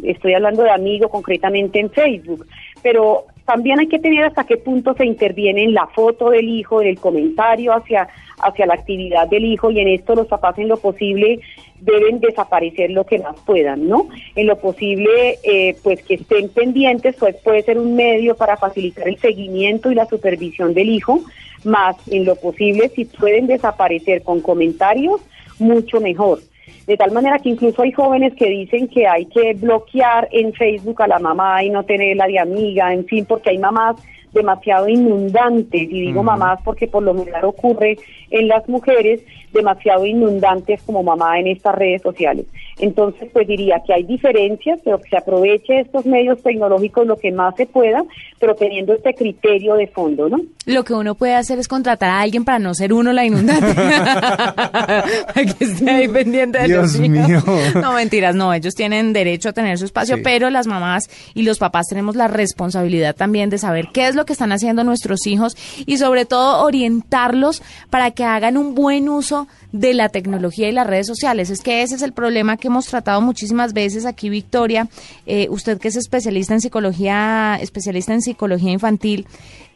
estoy 0.03 0.34
hablando 0.34 0.63
de 0.63 0.72
amigo 0.72 1.10
concretamente 1.10 1.79
en 1.79 1.89
Facebook, 1.91 2.46
pero 2.81 3.25
también 3.46 3.79
hay 3.79 3.88
que 3.88 4.00
tener 4.00 4.25
hasta 4.25 4.46
qué 4.46 4.57
punto 4.57 4.93
se 4.93 5.05
interviene 5.05 5.63
en 5.63 5.74
la 5.74 5.88
foto 5.88 6.31
del 6.31 6.50
hijo, 6.50 6.81
en 6.81 6.89
el 6.89 7.00
comentario 7.00 7.74
hacia, 7.74 8.10
hacia 8.39 8.65
la 8.65 8.74
actividad 8.74 9.27
del 9.29 9.46
hijo 9.46 9.72
y 9.72 9.79
en 9.79 9.88
esto 9.88 10.15
los 10.15 10.27
papás 10.27 10.57
en 10.60 10.67
lo 10.67 10.77
posible 10.77 11.39
deben 11.79 12.19
desaparecer 12.19 12.91
lo 12.91 13.05
que 13.05 13.19
más 13.19 13.39
puedan, 13.46 13.88
¿no? 13.88 14.10
En 14.36 14.48
lo 14.48 14.57
posible, 14.57 15.39
eh, 15.43 15.75
pues 15.84 16.03
que 16.03 16.15
estén 16.15 16.50
pendientes, 16.50 17.15
pues 17.17 17.36
puede 17.38 17.62
ser 17.63 17.77
un 17.77 17.96
medio 17.96 18.36
para 18.36 18.57
facilitar 18.57 19.07
el 19.07 19.17
seguimiento 19.17 19.91
y 19.91 19.96
la 19.96 20.07
supervisión 20.07 20.74
del 20.74 20.89
hijo, 20.89 21.22
más 21.63 21.96
en 22.07 22.25
lo 22.25 22.36
posible 22.36 22.89
si 22.89 23.05
pueden 23.05 23.48
desaparecer 23.48 24.24
con 24.24 24.41
comentarios, 24.41 25.22
mucho 25.60 26.00
mejor. 26.00 26.40
De 26.86 26.96
tal 26.96 27.12
manera 27.12 27.40
que 27.40 27.50
incluso 27.50 27.82
hay 27.82 27.92
jóvenes 27.92 28.34
que 28.36 28.48
dicen 28.48 28.88
que 28.88 29.08
hay 29.08 29.26
que 29.26 29.54
bloquear 29.54 30.30
en 30.32 30.54
Facebook 30.54 31.02
a 31.02 31.08
la 31.08 31.20
mamá 31.20 31.64
y 31.64 31.70
no 31.70 31.84
tenerla 31.84 32.28
de 32.28 32.40
amiga, 32.40 32.94
en 32.94 33.06
fin, 33.06 33.26
porque 33.26 33.50
hay 33.50 33.58
mamás 33.58 33.98
demasiado 34.38 34.88
inundantes, 34.88 35.82
y 35.82 36.01
digo 36.01 36.24
mamás 36.24 36.60
porque 36.63 36.88
por 36.88 37.03
lo 37.03 37.13
menos 37.13 37.44
ocurre 37.44 37.98
en 38.29 38.48
las 38.48 38.67
mujeres, 38.70 39.22
demasiado 39.53 40.06
inundantes 40.06 40.82
como 40.84 41.03
mamá 41.03 41.39
en 41.39 41.48
estas 41.48 41.75
redes 41.75 42.01
sociales. 42.01 42.46
Entonces, 42.79 43.27
pues 43.34 43.48
diría 43.48 43.82
que 43.86 43.94
hay 43.94 44.03
diferencias, 44.03 44.79
pero 44.84 45.00
que 45.00 45.10
se 45.10 45.17
aproveche 45.17 45.79
estos 45.79 46.06
medios 46.06 46.41
tecnológicos 46.44 47.08
lo 47.08 47.15
que 47.15 47.32
más 47.32 47.56
se 47.56 47.65
pueda, 47.65 48.03
pero 48.39 48.53
teniendo 48.53 48.94
este 48.94 49.15
criterio 49.15 49.74
de 49.74 49.88
fondo, 49.88 50.29
¿no? 50.29 50.38
Lo 50.65 50.84
que 50.84 50.94
uno 50.94 51.15
puede 51.15 51.34
hacer 51.34 51.58
es 51.58 51.67
contratar 51.67 52.12
a 52.12 52.22
alguien 52.22 52.46
para 52.46 52.60
no 52.60 52.75
ser 52.75 52.94
uno 52.94 53.13
la 53.13 53.25
inundante. 53.25 53.74
para 53.74 55.34
que 55.34 55.63
esté 55.63 55.89
ahí 55.89 56.08
pendiente 56.08 56.60
de 56.60 56.67
Dios 56.67 57.00
mío. 57.00 57.41
No, 57.82 57.94
mentiras, 57.94 58.36
no, 58.36 58.53
ellos 58.53 58.75
tienen 58.75 59.12
derecho 59.12 59.50
a 59.50 59.53
tener 59.53 59.79
su 59.79 59.86
espacio, 59.86 60.17
pero 60.24 60.51
las 60.51 60.67
mamás 60.67 61.10
y 61.34 61.44
los 61.44 61.58
papás 61.58 61.88
tenemos 61.89 62.15
la 62.15 62.27
responsabilidad 62.27 63.15
también 63.15 63.50
de 63.50 63.58
saber 63.58 63.88
qué 63.91 64.08
es 64.08 64.13
lo 64.13 64.25
que 64.27 64.34
están 64.34 64.51
haciendo 64.51 64.84
nuestros 64.84 65.25
hijos 65.25 65.58
y 65.88 65.97
sobre 65.97 66.25
todo 66.25 66.63
orientarlos 66.63 67.63
para 67.89 68.12
que 68.12 68.23
hagan 68.23 68.58
un 68.58 68.75
buen 68.75 69.10
uso 69.10 69.47
de 69.71 69.95
la 69.95 70.10
tecnología 70.10 70.69
y 70.69 70.71
las 70.71 70.86
redes 70.86 71.08
sociales. 71.08 71.49
Es 71.49 71.62
que 71.62 71.82
ese 71.82 71.95
es 71.95 72.04
el 72.04 72.13
problema 72.13 72.58
que 72.58 72.67
hemos 72.67 72.86
tratado 72.86 73.21
muchísimas 73.21 73.73
veces 73.73 74.06
aquí, 74.06 74.30
Victoria. 74.30 74.88
Eh, 75.25 75.47
usted 75.49 75.80
que 75.80 75.88
es 75.88 75.95
especialista 75.95 76.54
en 76.54 76.62
psicología, 76.62 77.58
especialista 77.60 78.13
en 78.13 78.21
psicología 78.21 78.71
infantil, 78.71 79.25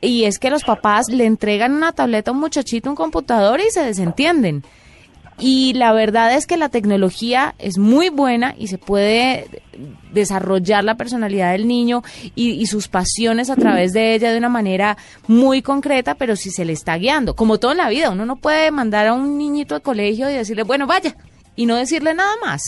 y 0.01 0.25
es 0.25 0.37
que 0.37 0.49
los 0.49 0.63
papás 0.63 1.09
le 1.09 1.25
entregan 1.25 1.73
una 1.73 1.91
tableta 1.91 2.31
a 2.31 2.33
un 2.33 2.39
muchachito, 2.39 2.89
un 2.89 2.95
computador 2.95 3.59
y 3.59 3.71
se 3.71 3.83
desentienden. 3.83 4.63
Y 5.41 5.73
la 5.73 5.91
verdad 5.91 6.35
es 6.35 6.45
que 6.45 6.55
la 6.55 6.69
tecnología 6.69 7.55
es 7.57 7.79
muy 7.79 8.09
buena 8.09 8.53
y 8.57 8.67
se 8.67 8.77
puede 8.77 9.47
desarrollar 10.13 10.83
la 10.83 10.95
personalidad 10.95 11.51
del 11.51 11.67
niño 11.67 12.03
y, 12.35 12.65
sus 12.65 12.87
pasiones 12.87 13.49
a 13.49 13.55
través 13.55 13.91
de 13.91 14.13
ella 14.13 14.31
de 14.31 14.37
una 14.37 14.49
manera 14.49 14.97
muy 15.27 15.61
concreta, 15.61 16.15
pero 16.15 16.35
si 16.35 16.51
se 16.51 16.65
le 16.65 16.73
está 16.73 16.95
guiando, 16.97 17.35
como 17.35 17.59
todo 17.59 17.71
en 17.71 17.77
la 17.77 17.89
vida, 17.89 18.09
uno 18.09 18.25
no 18.25 18.35
puede 18.35 18.71
mandar 18.71 19.07
a 19.07 19.13
un 19.13 19.37
niñito 19.37 19.75
al 19.75 19.81
colegio 19.81 20.29
y 20.29 20.33
decirle, 20.33 20.63
bueno, 20.63 20.87
vaya, 20.87 21.15
y 21.55 21.65
no 21.65 21.75
decirle 21.75 22.13
nada 22.13 22.33
más. 22.45 22.61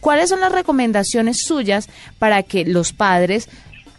¿Cuáles 0.00 0.30
son 0.30 0.40
las 0.40 0.52
recomendaciones 0.52 1.38
suyas 1.46 1.88
para 2.18 2.42
que 2.42 2.64
los 2.64 2.92
padres 2.92 3.48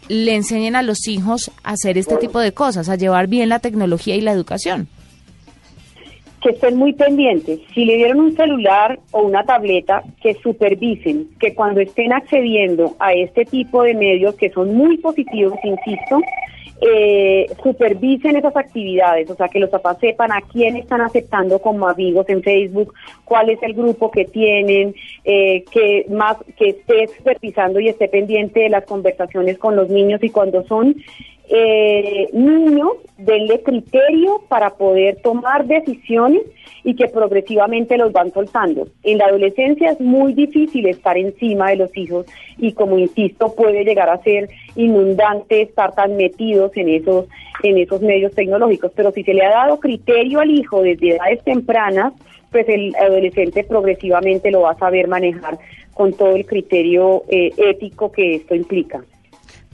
le 0.08 0.34
enseñen 0.34 0.76
a 0.76 0.82
los 0.82 1.08
hijos 1.08 1.50
a 1.62 1.70
hacer 1.72 1.96
este 1.96 2.16
tipo 2.16 2.40
de 2.40 2.52
cosas, 2.52 2.88
a 2.88 2.96
llevar 2.96 3.26
bien 3.26 3.48
la 3.48 3.60
tecnología 3.60 4.14
y 4.14 4.20
la 4.20 4.32
educación? 4.32 4.88
Que 6.44 6.50
estén 6.50 6.76
muy 6.76 6.92
pendientes. 6.92 7.58
Si 7.74 7.86
le 7.86 7.96
dieron 7.96 8.20
un 8.20 8.36
celular 8.36 9.00
o 9.12 9.22
una 9.22 9.44
tableta, 9.44 10.04
que 10.20 10.34
supervisen, 10.34 11.30
que 11.40 11.54
cuando 11.54 11.80
estén 11.80 12.12
accediendo 12.12 12.94
a 12.98 13.14
este 13.14 13.46
tipo 13.46 13.82
de 13.82 13.94
medios 13.94 14.34
que 14.34 14.50
son 14.50 14.76
muy 14.76 14.98
positivos, 14.98 15.58
insisto, 15.64 16.20
eh, 16.82 17.46
supervisen 17.62 18.36
esas 18.36 18.54
actividades, 18.54 19.30
o 19.30 19.36
sea, 19.36 19.48
que 19.48 19.58
los 19.58 19.70
papás 19.70 19.96
sepan 20.00 20.32
a 20.32 20.42
quién 20.42 20.76
están 20.76 21.00
aceptando 21.00 21.60
como 21.60 21.88
amigos 21.88 22.28
en 22.28 22.42
Facebook, 22.42 22.92
cuál 23.24 23.48
es 23.48 23.62
el 23.62 23.72
grupo 23.72 24.10
que 24.10 24.26
tienen, 24.26 24.94
eh, 25.24 25.64
que 25.70 26.04
más 26.10 26.36
que 26.58 26.70
esté 26.70 27.06
supervisando 27.16 27.80
y 27.80 27.88
esté 27.88 28.06
pendiente 28.08 28.60
de 28.60 28.68
las 28.68 28.84
conversaciones 28.84 29.56
con 29.56 29.76
los 29.76 29.88
niños 29.88 30.22
y 30.22 30.28
cuando 30.28 30.62
son 30.64 30.94
eh, 31.48 32.28
niños, 32.32 32.92
denle 33.18 33.62
criterio 33.62 34.42
para 34.48 34.70
poder 34.70 35.16
tomar 35.22 35.66
decisiones 35.66 36.42
y 36.84 36.94
que 36.94 37.08
progresivamente 37.08 37.96
los 37.96 38.12
van 38.12 38.32
soltando. 38.32 38.88
En 39.02 39.18
la 39.18 39.26
adolescencia 39.26 39.90
es 39.90 40.00
muy 40.00 40.34
difícil 40.34 40.86
estar 40.86 41.16
encima 41.16 41.70
de 41.70 41.76
los 41.76 41.96
hijos 41.96 42.26
y 42.58 42.72
como 42.72 42.98
insisto 42.98 43.54
puede 43.54 43.84
llegar 43.84 44.10
a 44.10 44.22
ser 44.22 44.50
inundante 44.76 45.62
estar 45.62 45.94
tan 45.94 46.16
metidos 46.16 46.72
en 46.76 46.88
esos 46.88 47.26
en 47.62 47.78
esos 47.78 48.02
medios 48.02 48.34
tecnológicos, 48.34 48.92
pero 48.94 49.10
si 49.12 49.22
se 49.22 49.32
le 49.32 49.44
ha 49.44 49.50
dado 49.50 49.80
criterio 49.80 50.40
al 50.40 50.50
hijo 50.50 50.82
desde 50.82 51.16
edades 51.16 51.42
tempranas, 51.44 52.12
pues 52.50 52.68
el 52.68 52.94
adolescente 52.96 53.64
progresivamente 53.64 54.50
lo 54.50 54.62
va 54.62 54.72
a 54.72 54.78
saber 54.78 55.08
manejar 55.08 55.58
con 55.94 56.12
todo 56.12 56.34
el 56.36 56.44
criterio 56.44 57.22
eh, 57.28 57.52
ético 57.56 58.12
que 58.12 58.34
esto 58.34 58.54
implica. 58.54 59.02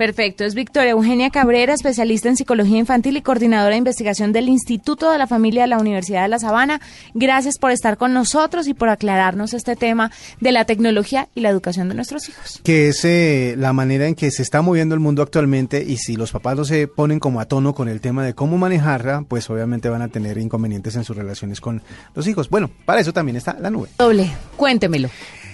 Perfecto, 0.00 0.44
es 0.44 0.54
Victoria 0.54 0.92
Eugenia 0.92 1.28
Cabrera, 1.28 1.74
especialista 1.74 2.30
en 2.30 2.36
psicología 2.38 2.78
infantil 2.78 3.18
y 3.18 3.20
coordinadora 3.20 3.72
de 3.72 3.76
investigación 3.76 4.32
del 4.32 4.48
Instituto 4.48 5.12
de 5.12 5.18
la 5.18 5.26
Familia 5.26 5.64
de 5.64 5.68
la 5.68 5.78
Universidad 5.78 6.22
de 6.22 6.28
La 6.28 6.38
Sabana. 6.38 6.80
Gracias 7.12 7.58
por 7.58 7.70
estar 7.70 7.98
con 7.98 8.14
nosotros 8.14 8.66
y 8.66 8.72
por 8.72 8.88
aclararnos 8.88 9.52
este 9.52 9.76
tema 9.76 10.10
de 10.40 10.52
la 10.52 10.64
tecnología 10.64 11.28
y 11.34 11.40
la 11.40 11.50
educación 11.50 11.90
de 11.90 11.96
nuestros 11.96 12.30
hijos. 12.30 12.62
Que 12.64 12.88
es 12.88 13.04
eh, 13.04 13.56
la 13.58 13.74
manera 13.74 14.06
en 14.06 14.14
que 14.14 14.30
se 14.30 14.40
está 14.40 14.62
moviendo 14.62 14.94
el 14.94 15.02
mundo 15.02 15.20
actualmente 15.20 15.84
y 15.86 15.98
si 15.98 16.16
los 16.16 16.32
papás 16.32 16.56
no 16.56 16.64
se 16.64 16.88
ponen 16.88 17.20
como 17.20 17.38
a 17.38 17.44
tono 17.44 17.74
con 17.74 17.90
el 17.90 18.00
tema 18.00 18.24
de 18.24 18.32
cómo 18.32 18.56
manejarla, 18.56 19.26
pues 19.28 19.50
obviamente 19.50 19.90
van 19.90 20.00
a 20.00 20.08
tener 20.08 20.38
inconvenientes 20.38 20.96
en 20.96 21.04
sus 21.04 21.14
relaciones 21.14 21.60
con 21.60 21.82
los 22.14 22.26
hijos. 22.26 22.48
Bueno, 22.48 22.70
para 22.86 23.02
eso 23.02 23.12
también 23.12 23.36
está 23.36 23.58
la 23.60 23.68
nube. 23.68 23.90
Doble, 23.98 24.32
cuéntemelo. 24.56 25.10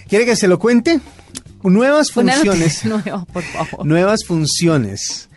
¿Quiere 0.08 0.24
que 0.24 0.36
se 0.36 0.46
lo 0.46 0.60
cuente? 0.60 1.00
Nuevas 1.62 2.10
funciones. 2.10 2.82
Nuevas 3.84 4.24
funciones 4.24 5.28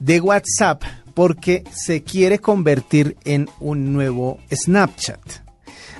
de 0.00 0.20
WhatsApp 0.20 0.82
porque 1.14 1.64
se 1.72 2.02
quiere 2.02 2.38
convertir 2.38 3.16
en 3.24 3.48
un 3.60 3.92
nuevo 3.92 4.38
Snapchat. 4.52 5.43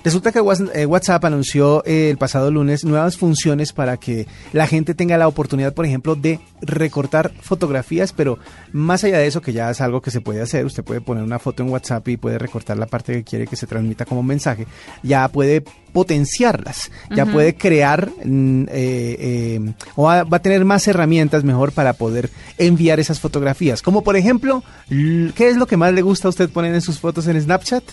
Resulta 0.05 0.33
que 0.33 0.41
eh, 0.75 0.85
WhatsApp 0.85 1.25
anunció 1.25 1.83
eh, 1.87 2.11
el 2.11 2.19
pasado 2.19 2.51
lunes 2.51 2.85
nuevas 2.85 3.17
funciones 3.17 3.73
para 3.73 3.97
que 3.97 4.27
la 4.53 4.67
gente 4.67 4.95
tenga 4.95 5.17
la 5.17 5.27
oportunidad, 5.27 5.73
por 5.73 5.87
ejemplo, 5.87 6.15
de 6.15 6.41
recortar 6.61 7.33
fotografías, 7.41 8.13
pero 8.13 8.39
más 8.71 9.03
allá 9.03 9.17
de 9.17 9.27
eso, 9.27 9.41
que 9.41 9.55
ya 9.55 9.71
es 9.71 9.81
algo 9.81 10.03
que 10.03 10.11
se 10.11 10.21
puede 10.21 10.43
hacer, 10.43 10.67
usted 10.67 10.85
puede 10.85 11.01
poner 11.01 11.25
una 11.25 11.39
foto 11.39 11.63
en 11.63 11.71
WhatsApp 11.71 12.07
y 12.09 12.19
puede 12.19 12.39
recortar 12.39 12.77
la 12.77 12.85
parte 12.85 13.15
que 13.15 13.25
quiere 13.25 13.47
que 13.47 13.57
se 13.57 13.67
transmita 13.67 14.05
como 14.05 14.23
mensaje, 14.23 14.67
ya 15.03 15.27
puede 15.29 15.65
potenciarlas, 15.95 16.91
ya 17.15 17.25
puede 17.25 17.55
crear 17.55 18.11
mm, 18.25 18.65
eh, 18.69 19.73
o 19.97 20.03
va, 20.03 20.27
a 20.31 20.39
tener 20.41 20.67
más 20.67 20.87
herramientas 20.87 21.45
mejor 21.45 21.73
para 21.73 21.95
poder 21.95 22.29
enviar 22.59 23.01
esas 23.01 23.21
fotografías. 23.21 23.81
Como 23.81 24.05
por 24.05 24.17
ejemplo, 24.17 24.63
¿qué 24.91 25.49
es 25.49 25.57
lo 25.57 25.67
que 25.67 25.79
más 25.79 25.95
le 25.95 26.03
gusta 26.03 26.29
a 26.29 26.31
usted 26.31 26.51
poner 26.51 26.75
en 26.75 26.83
sus 26.83 27.01
fotos 27.01 27.27
en 27.27 27.41
Snapchat? 27.41 27.85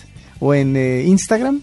o 0.42 0.54
en 0.54 0.76
eh, 0.76 1.04
Instagram, 1.04 1.62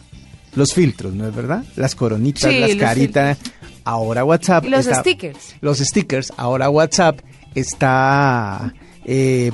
los 0.55 0.73
filtros, 0.73 1.13
¿no 1.13 1.27
es 1.27 1.35
verdad? 1.35 1.63
Las 1.75 1.95
coronitas, 1.95 2.53
las 2.53 2.75
caritas. 2.75 3.37
Ahora 3.83 4.23
WhatsApp. 4.23 4.65
los 4.65 4.85
stickers. 4.85 5.55
Los 5.61 5.79
stickers. 5.79 6.31
Ahora 6.37 6.69
WhatsApp 6.69 7.19
está 7.55 8.73
eh, 9.05 9.51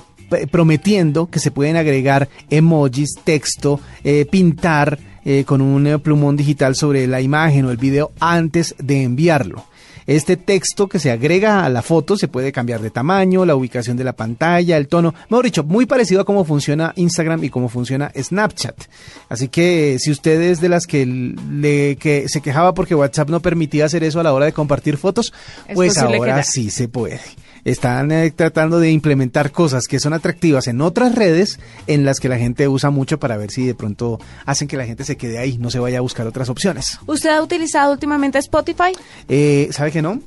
prometiendo 0.52 1.30
que 1.30 1.40
se 1.40 1.52
pueden 1.52 1.78
agregar 1.78 2.28
emojis, 2.50 3.16
texto, 3.24 3.80
eh, 4.04 4.26
pintar 4.30 5.00
con 5.48 5.60
un 5.60 6.00
plumón 6.02 6.38
digital 6.38 6.76
sobre 6.76 7.08
la 7.08 7.20
imagen 7.20 7.66
o 7.66 7.72
el 7.72 7.78
video 7.78 8.12
antes 8.20 8.76
de 8.78 9.02
enviarlo. 9.02 9.66
Este 10.08 10.38
texto 10.38 10.88
que 10.88 11.00
se 11.00 11.12
agrega 11.12 11.66
a 11.66 11.70
la 11.70 11.82
foto 11.82 12.18
se 12.18 12.28
puede 12.28 12.52
cambiar 12.52 12.82
de 12.82 12.92
tamaño, 12.92 13.46
la 13.46 13.56
ubicación 13.56 13.98
de 13.98 14.04
la 14.04 14.14
pantalla, 14.14 14.78
el 14.78 14.88
tono. 14.88 15.14
Mejor 15.30 15.46
dicho, 15.46 15.64
muy 15.64 15.86
parecido 15.86 16.22
a 16.22 16.26
cómo 16.26 16.46
funciona 16.46 16.94
Instagram 16.96 17.44
y 17.44 17.50
cómo 17.50 17.70
funciona 17.70 18.12
Snapchat. 18.16 18.76
Así 19.30 19.48
que 19.48 19.98
si 20.00 20.12
usted 20.12 20.42
es 20.42 20.62
de 20.62 20.70
las 20.70 20.86
que, 20.86 21.06
le, 21.06 21.96
que 21.96 22.30
se 22.30 22.42
quejaba 22.42 22.74
porque 22.74 22.96
WhatsApp 22.96 23.30
no 23.30 23.40
permitía 23.40 23.86
hacer 23.86 24.04
eso 24.04 24.20
a 24.20 24.24
la 24.24 24.34
hora 24.34 24.46
de 24.46 24.54
compartir 24.54 24.98
fotos, 24.98 25.34
pues 25.74 25.98
ahora 25.98 26.44
sí 26.44 26.70
se 26.70 26.88
puede 26.88 27.20
están 27.66 28.12
eh, 28.12 28.32
tratando 28.32 28.80
de 28.80 28.92
implementar 28.92 29.52
cosas 29.52 29.88
que 29.88 30.00
son 30.00 30.14
atractivas 30.14 30.68
en 30.68 30.80
otras 30.82 31.16
redes 31.16 31.60
en 31.88 32.06
las 32.06 32.20
que 32.20 32.30
la 32.30 32.38
gente 32.38 32.68
usa 32.68 32.92
mucho 32.92 33.20
para 33.20 33.36
ver 33.36 33.52
si 33.52 33.66
de 33.66 33.76
pronto 33.76 34.20
hacen 34.46 34.68
que 34.68 34.78
la 34.78 34.86
gente 34.86 35.04
se 35.04 35.18
quede 35.18 35.40
ahí, 35.40 35.58
no 35.58 35.72
se 35.72 35.80
vaya 35.80 35.98
a 35.98 36.02
buscar 36.02 36.28
otras 36.28 36.48
opciones. 36.50 37.00
¿Usted 37.08 37.32
ha 37.32 37.42
utilizado 37.42 37.92
últimamente 37.92 38.38
Spotify? 38.38 38.94
Eh, 39.28 39.68
¿Sabe 39.72 39.92
que 39.92 40.02
no? 40.02 40.22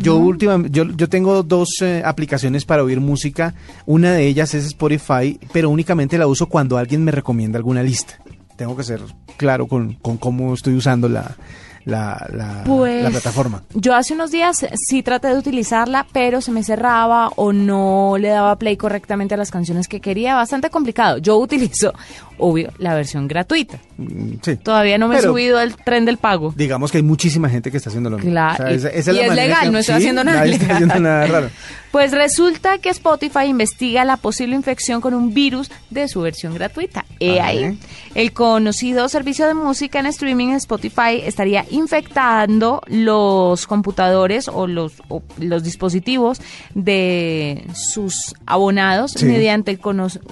Yo, 0.00 0.34
yo, 0.36 0.84
yo 0.84 1.08
tengo 1.08 1.44
dos 1.44 1.68
eh, 1.80 2.02
aplicaciones 2.04 2.64
para 2.64 2.82
oír 2.82 3.00
música. 3.00 3.54
Una 3.86 4.12
de 4.12 4.26
ellas 4.26 4.52
es 4.54 4.66
Spotify, 4.66 5.38
pero 5.52 5.70
únicamente 5.70 6.18
la 6.18 6.26
uso 6.26 6.46
cuando 6.48 6.76
alguien 6.76 7.04
me 7.04 7.12
recomienda 7.12 7.58
alguna 7.58 7.84
lista. 7.84 8.18
Tengo 8.56 8.76
que 8.76 8.82
ser 8.82 9.00
claro 9.36 9.68
con, 9.68 9.94
con 9.94 10.16
cómo 10.16 10.52
estoy 10.52 10.74
usando 10.74 11.08
la, 11.08 11.36
la, 11.84 12.26
la, 12.32 12.64
pues, 12.64 13.10
plataforma? 13.10 13.62
Yo 13.74 13.94
hace 13.94 14.14
unos 14.14 14.30
días 14.30 14.66
sí 14.74 15.02
traté 15.02 15.28
de 15.28 15.38
utilizarla, 15.38 16.06
pero 16.12 16.40
se 16.40 16.50
me 16.50 16.62
cerraba 16.62 17.28
o 17.36 17.52
no 17.52 18.16
le 18.18 18.28
daba 18.28 18.56
play 18.56 18.76
correctamente 18.76 19.34
a 19.34 19.36
las 19.36 19.50
canciones 19.50 19.86
que 19.88 20.00
quería. 20.00 20.34
Bastante 20.34 20.70
complicado. 20.70 21.18
Yo 21.18 21.36
utilizo, 21.36 21.92
obvio, 22.38 22.72
la 22.78 22.94
versión 22.94 23.28
gratuita. 23.28 23.78
Mm, 23.98 24.34
sí. 24.40 24.56
Todavía 24.56 24.96
no 24.98 25.08
me 25.08 25.18
he 25.18 25.22
subido 25.22 25.58
al 25.58 25.76
tren 25.76 26.04
del 26.04 26.16
pago. 26.16 26.54
Digamos 26.56 26.90
que 26.90 26.98
hay 26.98 27.04
muchísima 27.04 27.48
gente 27.48 27.70
que 27.70 27.76
está 27.76 27.90
haciendo 27.90 28.10
lo 28.10 28.16
mismo. 28.16 28.30
Claro. 28.30 28.70
y, 28.70 28.74
es, 28.74 29.06
legal, 29.06 29.70
no 29.70 29.78
estoy 29.78 29.96
haciendo 29.96 30.24
nada, 30.24 30.44
Está 30.44 30.74
haciendo 30.74 31.00
nada 31.00 31.26
raro. 31.26 31.50
Pues 31.94 32.10
resulta 32.10 32.78
que 32.78 32.88
Spotify 32.88 33.44
investiga 33.44 34.04
la 34.04 34.16
posible 34.16 34.56
infección 34.56 35.00
con 35.00 35.14
un 35.14 35.32
virus 35.32 35.70
de 35.90 36.08
su 36.08 36.22
versión 36.22 36.52
gratuita. 36.52 37.04
He 37.20 37.40
ahí. 37.40 37.78
El 38.16 38.32
conocido 38.32 39.08
servicio 39.08 39.46
de 39.46 39.54
música 39.54 40.00
en 40.00 40.06
streaming 40.06 40.48
Spotify 40.54 41.20
estaría 41.22 41.64
infectando 41.74 42.80
los 42.86 43.66
computadores 43.66 44.48
o 44.48 44.66
los, 44.66 44.94
los 45.38 45.62
dispositivos 45.62 46.40
de 46.74 47.66
sus 47.74 48.34
abonados 48.46 49.22
mediante, 49.22 49.72
el 49.72 49.80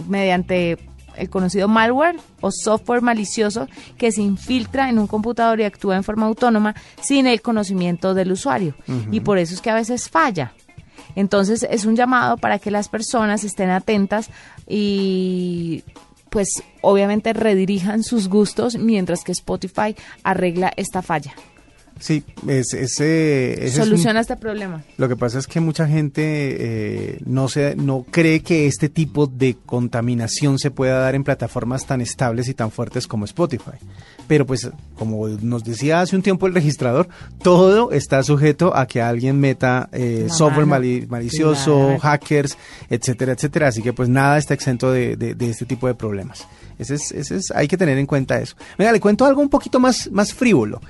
mediante 0.08 0.78
el 1.16 1.28
conocido 1.28 1.68
malware 1.68 2.16
o 2.40 2.50
software 2.50 3.02
malicioso 3.02 3.68
que 3.98 4.12
se 4.12 4.22
infiltra 4.22 4.88
en 4.88 4.98
un 4.98 5.06
computador 5.06 5.60
y 5.60 5.64
actúa 5.64 5.96
en 5.96 6.04
forma 6.04 6.26
autónoma 6.26 6.74
sin 7.00 7.26
el 7.26 7.42
conocimiento 7.42 8.14
del 8.14 8.32
usuario. 8.32 8.74
Y 9.10 9.20
por 9.20 9.38
eso 9.38 9.54
es 9.54 9.60
que 9.60 9.70
a 9.70 9.74
veces 9.74 10.08
falla. 10.08 10.54
Entonces 11.14 11.66
es 11.68 11.84
un 11.84 11.96
llamado 11.96 12.38
para 12.38 12.58
que 12.58 12.70
las 12.70 12.88
personas 12.88 13.44
estén 13.44 13.70
atentas 13.70 14.30
y 14.66 15.84
pues 16.32 16.62
obviamente 16.80 17.34
redirijan 17.34 18.02
sus 18.02 18.28
gustos 18.28 18.78
mientras 18.78 19.22
que 19.22 19.32
Spotify 19.32 19.94
arregla 20.24 20.72
esta 20.76 21.02
falla. 21.02 21.34
Sí, 22.02 22.24
es, 22.48 22.74
ese, 22.74 23.70
soluciona 23.70 24.18
este 24.18 24.36
problema. 24.36 24.82
Lo 24.96 25.08
que 25.08 25.14
pasa 25.14 25.38
es 25.38 25.46
que 25.46 25.60
mucha 25.60 25.86
gente 25.86 26.22
eh, 26.24 27.18
no 27.24 27.46
se, 27.46 27.76
no 27.76 28.04
cree 28.10 28.40
que 28.40 28.66
este 28.66 28.88
tipo 28.88 29.28
de 29.28 29.56
contaminación 29.64 30.58
se 30.58 30.72
pueda 30.72 30.98
dar 30.98 31.14
en 31.14 31.22
plataformas 31.22 31.86
tan 31.86 32.00
estables 32.00 32.48
y 32.48 32.54
tan 32.54 32.72
fuertes 32.72 33.06
como 33.06 33.24
Spotify. 33.24 33.78
Pero 34.26 34.44
pues, 34.46 34.68
como 34.98 35.28
nos 35.28 35.62
decía 35.62 36.00
hace 36.00 36.16
un 36.16 36.22
tiempo 36.22 36.48
el 36.48 36.54
registrador, 36.54 37.08
todo 37.40 37.92
está 37.92 38.24
sujeto 38.24 38.76
a 38.76 38.86
que 38.86 39.00
alguien 39.00 39.38
meta 39.38 39.88
eh, 39.92 40.26
software 40.28 40.66
malicioso, 40.66 42.00
hackers, 42.00 42.58
etcétera, 42.90 43.34
etcétera. 43.34 43.68
Así 43.68 43.80
que 43.80 43.92
pues 43.92 44.08
nada 44.08 44.38
está 44.38 44.54
exento 44.54 44.90
de, 44.90 45.14
de, 45.14 45.50
este 45.50 45.66
tipo 45.66 45.86
de 45.86 45.94
problemas. 45.94 46.48
Ese 46.80 46.96
es, 46.96 47.12
ese 47.12 47.36
es, 47.36 47.52
hay 47.52 47.68
que 47.68 47.76
tener 47.76 47.96
en 47.96 48.06
cuenta 48.06 48.40
eso. 48.40 48.56
Venga, 48.76 48.90
le 48.90 48.98
cuento 48.98 49.24
algo 49.24 49.40
un 49.40 49.48
poquito 49.48 49.78
más, 49.78 50.10
más 50.10 50.34
frívolo. 50.34 50.80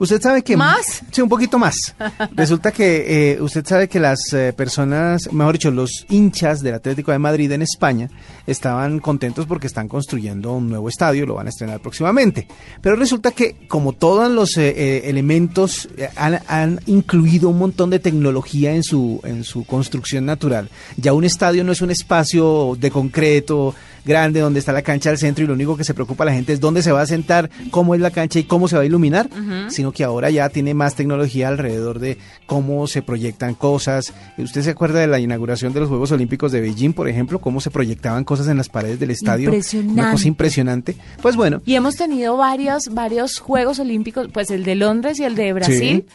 Usted 0.00 0.22
sabe 0.22 0.42
que... 0.42 0.56
¿Más? 0.56 1.02
Sí, 1.10 1.20
un 1.20 1.28
poquito 1.28 1.58
más. 1.58 1.94
Resulta 2.34 2.72
que 2.72 3.34
eh, 3.34 3.40
usted 3.42 3.66
sabe 3.66 3.86
que 3.86 4.00
las 4.00 4.32
eh, 4.32 4.54
personas, 4.54 5.30
mejor 5.30 5.52
dicho, 5.52 5.70
los 5.70 6.06
hinchas 6.08 6.62
del 6.62 6.72
Atlético 6.72 7.12
de 7.12 7.18
Madrid 7.18 7.52
en 7.52 7.60
España 7.60 8.08
estaban 8.46 8.98
contentos 9.00 9.44
porque 9.44 9.66
están 9.66 9.88
construyendo 9.88 10.54
un 10.54 10.70
nuevo 10.70 10.88
estadio, 10.88 11.26
lo 11.26 11.34
van 11.34 11.48
a 11.48 11.50
estrenar 11.50 11.80
próximamente. 11.80 12.48
Pero 12.80 12.96
resulta 12.96 13.32
que 13.32 13.56
como 13.68 13.92
todos 13.92 14.30
los 14.30 14.56
eh, 14.56 15.08
elementos 15.10 15.86
han, 16.16 16.40
han, 16.48 16.80
incluido 16.86 17.50
un 17.50 17.58
montón 17.58 17.90
de 17.90 17.98
tecnología 17.98 18.74
en 18.74 18.82
su, 18.82 19.20
en 19.24 19.44
su 19.44 19.66
construcción 19.66 20.24
natural, 20.24 20.70
ya 20.96 21.12
un 21.12 21.24
estadio 21.24 21.62
no 21.62 21.72
es 21.72 21.82
un 21.82 21.90
espacio 21.90 22.74
de 22.80 22.90
concreto, 22.90 23.74
grande 24.04 24.40
donde 24.40 24.60
está 24.60 24.72
la 24.72 24.82
cancha 24.82 25.10
al 25.10 25.18
centro 25.18 25.44
y 25.44 25.46
lo 25.46 25.54
único 25.54 25.76
que 25.76 25.84
se 25.84 25.94
preocupa 25.94 26.24
a 26.24 26.26
la 26.26 26.32
gente 26.32 26.52
es 26.52 26.60
dónde 26.60 26.82
se 26.82 26.92
va 26.92 27.02
a 27.02 27.06
sentar, 27.06 27.50
cómo 27.70 27.94
es 27.94 28.00
la 28.00 28.10
cancha 28.10 28.38
y 28.38 28.44
cómo 28.44 28.68
se 28.68 28.76
va 28.76 28.82
a 28.82 28.86
iluminar, 28.86 29.28
sino 29.68 29.89
que 29.92 30.04
ahora 30.04 30.30
ya 30.30 30.48
tiene 30.48 30.74
más 30.74 30.94
tecnología 30.94 31.48
alrededor 31.48 31.98
de 31.98 32.18
cómo 32.46 32.86
se 32.86 33.02
proyectan 33.02 33.54
cosas. 33.54 34.12
¿Usted 34.38 34.62
se 34.62 34.70
acuerda 34.70 35.00
de 35.00 35.06
la 35.06 35.18
inauguración 35.18 35.72
de 35.72 35.80
los 35.80 35.88
Juegos 35.88 36.12
Olímpicos 36.12 36.52
de 36.52 36.60
Beijing, 36.60 36.92
por 36.92 37.08
ejemplo? 37.08 37.40
¿Cómo 37.40 37.60
se 37.60 37.70
proyectaban 37.70 38.24
cosas 38.24 38.48
en 38.48 38.56
las 38.56 38.68
paredes 38.68 39.00
del 39.00 39.10
estadio? 39.10 39.46
Impresionante. 39.46 40.00
Una 40.00 40.12
cosa 40.12 40.28
impresionante. 40.28 40.96
Pues 41.22 41.36
bueno. 41.36 41.62
Y 41.64 41.74
hemos 41.74 41.96
tenido 41.96 42.36
varios, 42.36 42.88
varios 42.92 43.38
Juegos 43.38 43.78
Olímpicos, 43.78 44.28
pues 44.32 44.50
el 44.50 44.64
de 44.64 44.74
Londres 44.74 45.18
y 45.20 45.24
el 45.24 45.34
de 45.34 45.52
Brasil, 45.52 46.06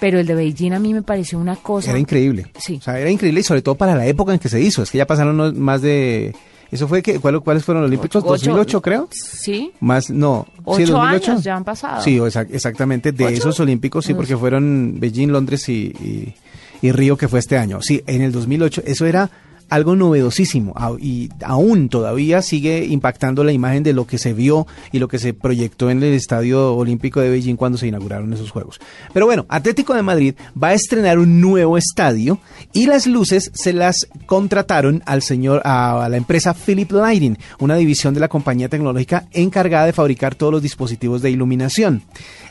pero 0.00 0.18
el 0.18 0.26
de 0.26 0.34
Beijing 0.34 0.72
a 0.72 0.78
mí 0.78 0.94
me 0.94 1.02
pareció 1.02 1.38
una 1.38 1.56
cosa... 1.56 1.90
Era 1.90 1.98
increíble. 1.98 2.46
Sí. 2.58 2.76
O 2.76 2.82
sea, 2.82 2.98
era 2.98 3.10
increíble 3.10 3.40
y 3.40 3.42
sobre 3.44 3.62
todo 3.62 3.74
para 3.74 3.94
la 3.94 4.06
época 4.06 4.32
en 4.32 4.38
que 4.38 4.48
se 4.48 4.60
hizo. 4.60 4.82
Es 4.82 4.90
que 4.90 4.98
ya 4.98 5.06
pasaron 5.06 5.58
más 5.58 5.82
de 5.82 6.34
eso 6.76 6.88
fue 6.88 7.02
que, 7.02 7.18
¿cuáles 7.18 7.64
fueron 7.64 7.82
los 7.82 7.88
Olímpicos? 7.88 8.22
2008 8.22 8.80
creo. 8.80 9.08
Sí. 9.10 9.72
Más, 9.80 10.10
no. 10.10 10.46
Ocho 10.64 10.92
2008? 10.92 11.32
años 11.32 11.44
ya 11.44 11.56
han 11.56 11.64
pasado. 11.64 12.02
Sí, 12.02 12.20
exactamente, 12.50 13.12
de 13.12 13.34
esos 13.34 13.58
Olímpicos, 13.60 14.04
sí, 14.04 14.14
porque 14.14 14.36
fueron 14.36 14.96
Beijing, 14.98 15.28
Londres 15.28 15.68
y, 15.68 16.34
y 16.82 16.92
Río, 16.92 17.16
que 17.16 17.28
fue 17.28 17.38
este 17.38 17.58
año. 17.58 17.80
Sí, 17.82 18.02
en 18.06 18.22
el 18.22 18.32
2008, 18.32 18.82
eso 18.86 19.06
era 19.06 19.30
algo 19.68 19.96
novedosísimo 19.96 20.74
y 21.00 21.28
aún 21.44 21.88
todavía 21.88 22.42
sigue 22.42 22.84
impactando 22.84 23.44
la 23.44 23.52
imagen 23.52 23.82
de 23.82 23.92
lo 23.92 24.06
que 24.06 24.18
se 24.18 24.32
vio 24.32 24.66
y 24.92 24.98
lo 24.98 25.08
que 25.08 25.18
se 25.18 25.34
proyectó 25.34 25.90
en 25.90 26.02
el 26.02 26.14
Estadio 26.14 26.74
Olímpico 26.74 27.20
de 27.20 27.30
Beijing 27.30 27.56
cuando 27.56 27.78
se 27.78 27.86
inauguraron 27.86 28.32
esos 28.32 28.50
Juegos. 28.50 28.80
Pero 29.12 29.26
bueno, 29.26 29.46
Atlético 29.48 29.94
de 29.94 30.02
Madrid 30.02 30.34
va 30.60 30.68
a 30.68 30.74
estrenar 30.74 31.18
un 31.18 31.40
nuevo 31.40 31.76
estadio 31.76 32.38
y 32.72 32.86
las 32.86 33.06
luces 33.06 33.50
se 33.54 33.72
las 33.72 34.08
contrataron 34.26 35.02
al 35.06 35.22
señor 35.22 35.62
a, 35.64 36.08
la 36.08 36.16
empresa 36.16 36.54
Philip 36.54 36.90
Lighting, 36.92 37.38
una 37.58 37.76
división 37.76 38.14
de 38.14 38.20
la 38.20 38.28
compañía 38.28 38.68
tecnológica 38.68 39.28
encargada 39.32 39.86
de 39.86 39.92
fabricar 39.92 40.34
todos 40.34 40.52
los 40.52 40.62
dispositivos 40.62 41.22
de 41.22 41.30
iluminación. 41.30 42.02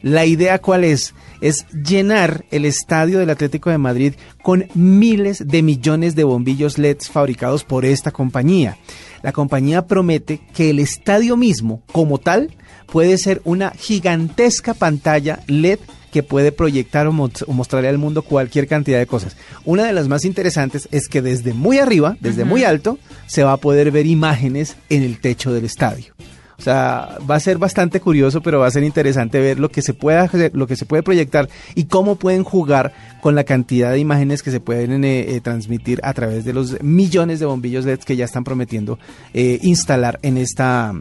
La 0.01 0.25
idea 0.25 0.59
cuál 0.59 0.83
es? 0.83 1.13
Es 1.41 1.65
llenar 1.71 2.45
el 2.51 2.65
estadio 2.65 3.19
del 3.19 3.29
Atlético 3.29 3.69
de 3.69 3.77
Madrid 3.77 4.13
con 4.41 4.65
miles 4.73 5.47
de 5.47 5.61
millones 5.61 6.15
de 6.15 6.23
bombillos 6.23 6.77
Fabricados 7.09 7.63
por 7.63 7.85
esta 7.85 8.11
compañía. 8.11 8.77
La 9.23 9.31
compañía 9.31 9.87
promete 9.87 10.41
que 10.53 10.69
el 10.69 10.79
estadio 10.79 11.37
mismo, 11.37 11.81
como 11.91 12.19
tal, 12.19 12.55
puede 12.85 13.17
ser 13.17 13.41
una 13.43 13.71
gigantesca 13.71 14.73
pantalla 14.73 15.39
LED 15.47 15.79
que 16.11 16.23
puede 16.23 16.51
proyectar 16.53 17.07
o, 17.07 17.11
mostrarle 17.11 17.89
al 17.89 17.97
mundo 17.97 18.21
cualquier 18.21 18.67
cantidad 18.67 18.99
de 18.99 19.05
cosas. 19.05 19.35
Una 19.65 19.83
de 19.83 19.91
las 19.91 20.07
más 20.07 20.23
interesantes 20.23 20.87
es 20.91 21.09
que 21.09 21.21
desde 21.21 21.53
muy 21.53 21.79
arriba, 21.79 22.15
desde 22.21 22.45
muy 22.45 22.63
alto, 22.63 22.97
se 23.27 23.43
va 23.43 23.51
a 23.51 23.57
poder 23.57 23.91
ver 23.91 24.05
imágenes 24.05 24.77
en 24.89 25.03
el 25.03 25.19
techo 25.19 25.51
del 25.51 25.65
estadio. 25.65 26.13
O 26.57 26.61
sea, 26.61 27.17
va 27.29 27.35
a 27.35 27.39
ser 27.39 27.57
bastante 27.57 27.99
curioso, 27.99 28.41
pero 28.41 28.59
va 28.59 28.67
a 28.67 28.71
ser 28.71 28.83
interesante 28.83 29.39
ver 29.39 29.59
lo 29.59 29.69
que 29.69 29.81
se 29.81 29.93
puede 29.93 30.17
hacer, 30.17 30.55
lo 30.55 30.67
que 30.67 30.75
se 30.75 30.85
puede 30.85 31.03
proyectar 31.03 31.49
y 31.75 31.85
cómo 31.85 32.15
pueden 32.15 32.43
jugar 32.43 32.93
con 33.21 33.35
la 33.35 33.43
cantidad 33.43 33.91
de 33.91 33.99
imágenes 33.99 34.41
que 34.41 34.51
se 34.51 34.59
pueden 34.59 35.03
eh, 35.03 35.35
eh, 35.35 35.41
transmitir 35.41 35.99
a 36.03 36.13
través 36.13 36.45
de 36.45 36.53
los 36.53 36.81
millones 36.81 37.39
de 37.39 37.45
bombillos 37.45 37.85
LED 37.85 37.99
que 37.99 38.15
ya 38.15 38.25
están 38.25 38.43
prometiendo 38.43 38.99
eh, 39.33 39.59
instalar 39.63 40.19
en 40.21 40.37
esta 40.37 40.93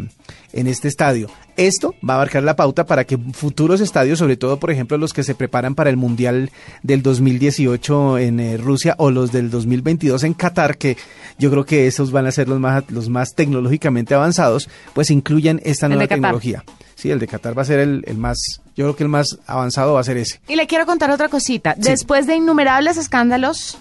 en 0.54 0.66
este 0.66 0.88
estadio. 0.88 1.28
Esto 1.56 1.94
va 2.08 2.14
a 2.14 2.18
marcar 2.18 2.42
la 2.42 2.56
pauta 2.56 2.86
para 2.86 3.04
que 3.04 3.18
futuros 3.18 3.80
estadios, 3.80 4.18
sobre 4.18 4.36
todo 4.36 4.58
por 4.58 4.70
ejemplo 4.70 4.96
los 4.96 5.12
que 5.12 5.22
se 5.22 5.34
preparan 5.34 5.74
para 5.74 5.90
el 5.90 5.96
Mundial 5.96 6.50
del 6.82 7.02
2018 7.02 8.18
en 8.18 8.40
eh, 8.40 8.56
Rusia 8.56 8.94
o 8.98 9.10
los 9.10 9.32
del 9.32 9.50
2022 9.50 10.24
en 10.24 10.34
Qatar, 10.34 10.78
que 10.78 10.96
yo 11.38 11.50
creo 11.50 11.64
que 11.64 11.86
esos 11.86 12.10
van 12.10 12.26
a 12.26 12.32
ser 12.32 12.48
los 12.48 12.58
más, 12.58 12.84
los 12.90 13.08
más 13.08 13.34
tecnológicamente 13.34 14.14
avanzados, 14.14 14.68
pues 14.94 15.10
incluyan 15.10 15.60
esta 15.64 15.88
nueva 15.88 16.06
tecnología. 16.06 16.64
Sí, 16.94 17.10
el 17.10 17.18
de 17.18 17.26
Qatar 17.26 17.56
va 17.56 17.62
a 17.62 17.66
ser 17.66 17.80
el, 17.80 18.02
más, 18.16 18.38
yo 18.76 18.84
creo 18.84 18.96
que 18.96 19.02
el 19.02 19.08
más 19.08 19.38
avanzado 19.46 19.94
va 19.94 20.00
a 20.00 20.04
ser 20.04 20.16
ese. 20.16 20.40
Y 20.48 20.56
le 20.56 20.66
quiero 20.66 20.86
contar 20.86 21.10
otra 21.10 21.28
cosita. 21.28 21.74
Después 21.76 22.26
de 22.26 22.36
innumerables 22.36 22.96
escándalos 22.96 23.78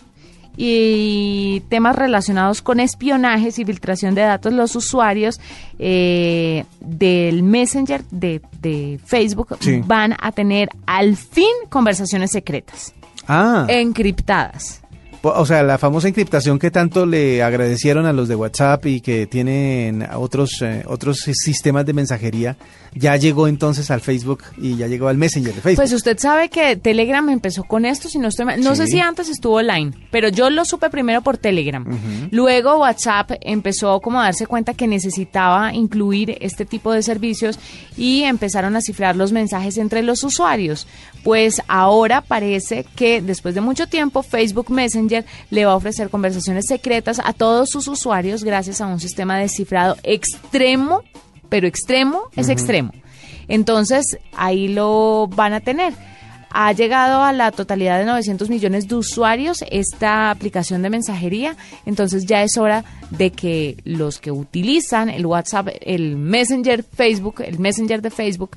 y 0.56 1.64
temas 1.70 1.96
relacionados 1.96 2.62
con 2.62 2.80
espionajes 2.80 3.58
y 3.60 3.66
filtración 3.66 4.16
de 4.16 4.22
datos, 4.22 4.54
los 4.54 4.76
usuarios 4.76 5.40
eh, 5.80 6.66
del 6.80 7.44
Messenger 7.44 8.04
de, 8.12 8.42
Facebook 9.06 9.58
van 9.86 10.16
a 10.22 10.32
tener 10.32 10.70
al 10.86 11.18
fin 11.18 11.54
conversaciones 11.70 12.32
secretas. 12.32 12.94
Ah. 13.28 13.66
Encriptadas. 13.68 14.83
O 15.26 15.46
sea, 15.46 15.64
la 15.64 15.78
famosa 15.78 16.10
encriptación 16.10 16.60
que 16.60 16.70
tanto 16.70 17.06
le 17.06 17.42
agradecieron 17.42 18.06
a 18.06 18.12
los 18.12 18.28
de 18.28 18.36
WhatsApp 18.36 18.86
y 18.88 19.00
que 19.00 19.26
tienen 19.26 20.06
otros, 20.16 20.62
eh, 20.62 20.84
otros 20.86 21.20
sistemas 21.20 21.86
de 21.86 21.94
mensajería, 21.94 22.58
ya 22.94 23.16
llegó 23.16 23.48
entonces 23.48 23.90
al 23.90 24.02
Facebook 24.02 24.44
y 24.58 24.76
ya 24.76 24.88
llegó 24.88 25.08
al 25.08 25.18
Messenger 25.18 25.54
de 25.54 25.62
Facebook. 25.62 25.78
Pues 25.78 25.94
usted 25.94 26.18
sabe 26.20 26.50
que 26.50 26.76
Telegram 26.76 27.28
empezó 27.30 27.64
con 27.64 27.86
esto, 27.86 28.10
si 28.10 28.20
no 28.20 28.28
estoy 28.28 28.46
no 28.58 28.76
sé 28.76 28.88
si 28.88 29.00
antes 29.00 29.30
estuvo 29.30 29.56
online, 29.56 29.94
pero 30.12 30.28
yo 30.28 30.50
lo 30.50 30.66
supe 30.66 30.90
primero 30.90 31.22
por 31.22 31.38
Telegram. 31.38 31.86
Luego 32.32 32.80
WhatsApp 32.80 33.32
empezó 33.42 34.02
como 34.02 34.20
a 34.20 34.26
darse 34.26 34.46
cuenta 34.46 34.74
que 34.74 34.88
necesitaba 34.88 35.74
incluir 35.74 36.38
este 36.42 36.66
tipo 36.66 36.92
de 36.92 37.02
servicios 37.02 37.60
y 37.96 38.24
empezaron 38.24 38.76
a 38.76 38.82
cifrar 38.82 39.16
los 39.16 39.32
mensajes 39.32 39.78
entre 39.78 40.04
los 40.04 40.24
usuarios. 40.24 40.86
Pues 41.24 41.62
ahora 41.68 42.22
parece 42.22 42.86
que 42.96 43.22
después 43.22 43.56
de 43.56 43.62
mucho 43.62 43.88
tiempo 43.88 44.24
Facebook 44.24 44.70
Messenger 44.70 45.26
le 45.50 45.66
va 45.66 45.72
a 45.72 45.76
ofrecer 45.76 46.10
conversaciones 46.10 46.66
secretas 46.68 47.22
a 47.24 47.32
todos 47.32 47.70
sus 47.70 47.88
usuarios 47.88 48.44
gracias 48.44 48.82
a 48.82 48.88
un 48.88 49.00
sistema 49.00 49.38
de 49.38 49.48
cifrado 49.48 49.96
extremo, 50.04 51.02
pero 51.50 51.66
extremo 51.68 52.24
es 52.36 52.50
extremo. 52.50 52.92
Entonces, 53.48 54.18
ahí 54.36 54.68
lo 54.68 55.28
van 55.28 55.54
a 55.54 55.60
tener. 55.62 55.94
Ha 56.56 56.72
llegado 56.72 57.24
a 57.24 57.34
la 57.34 57.52
totalidad 57.52 57.98
de 57.98 58.06
900 58.06 58.48
millones 58.50 58.88
de 58.88 58.96
usuarios 58.96 59.64
esta 59.72 60.30
aplicación 60.30 60.84
de 60.84 60.92
mensajería, 60.92 61.58
entonces 61.86 62.28
ya 62.28 62.44
es 62.44 62.58
hora 62.58 62.86
de 63.10 63.32
que 63.32 63.78
los 63.86 64.20
que 64.20 64.32
utilizan 64.32 65.10
el 65.10 65.26
WhatsApp, 65.26 65.70
el 65.82 66.16
Messenger 66.16 66.84
Facebook, 66.84 67.42
el 67.42 67.58
Messenger 67.58 68.04
de 68.04 68.12
Facebook, 68.12 68.52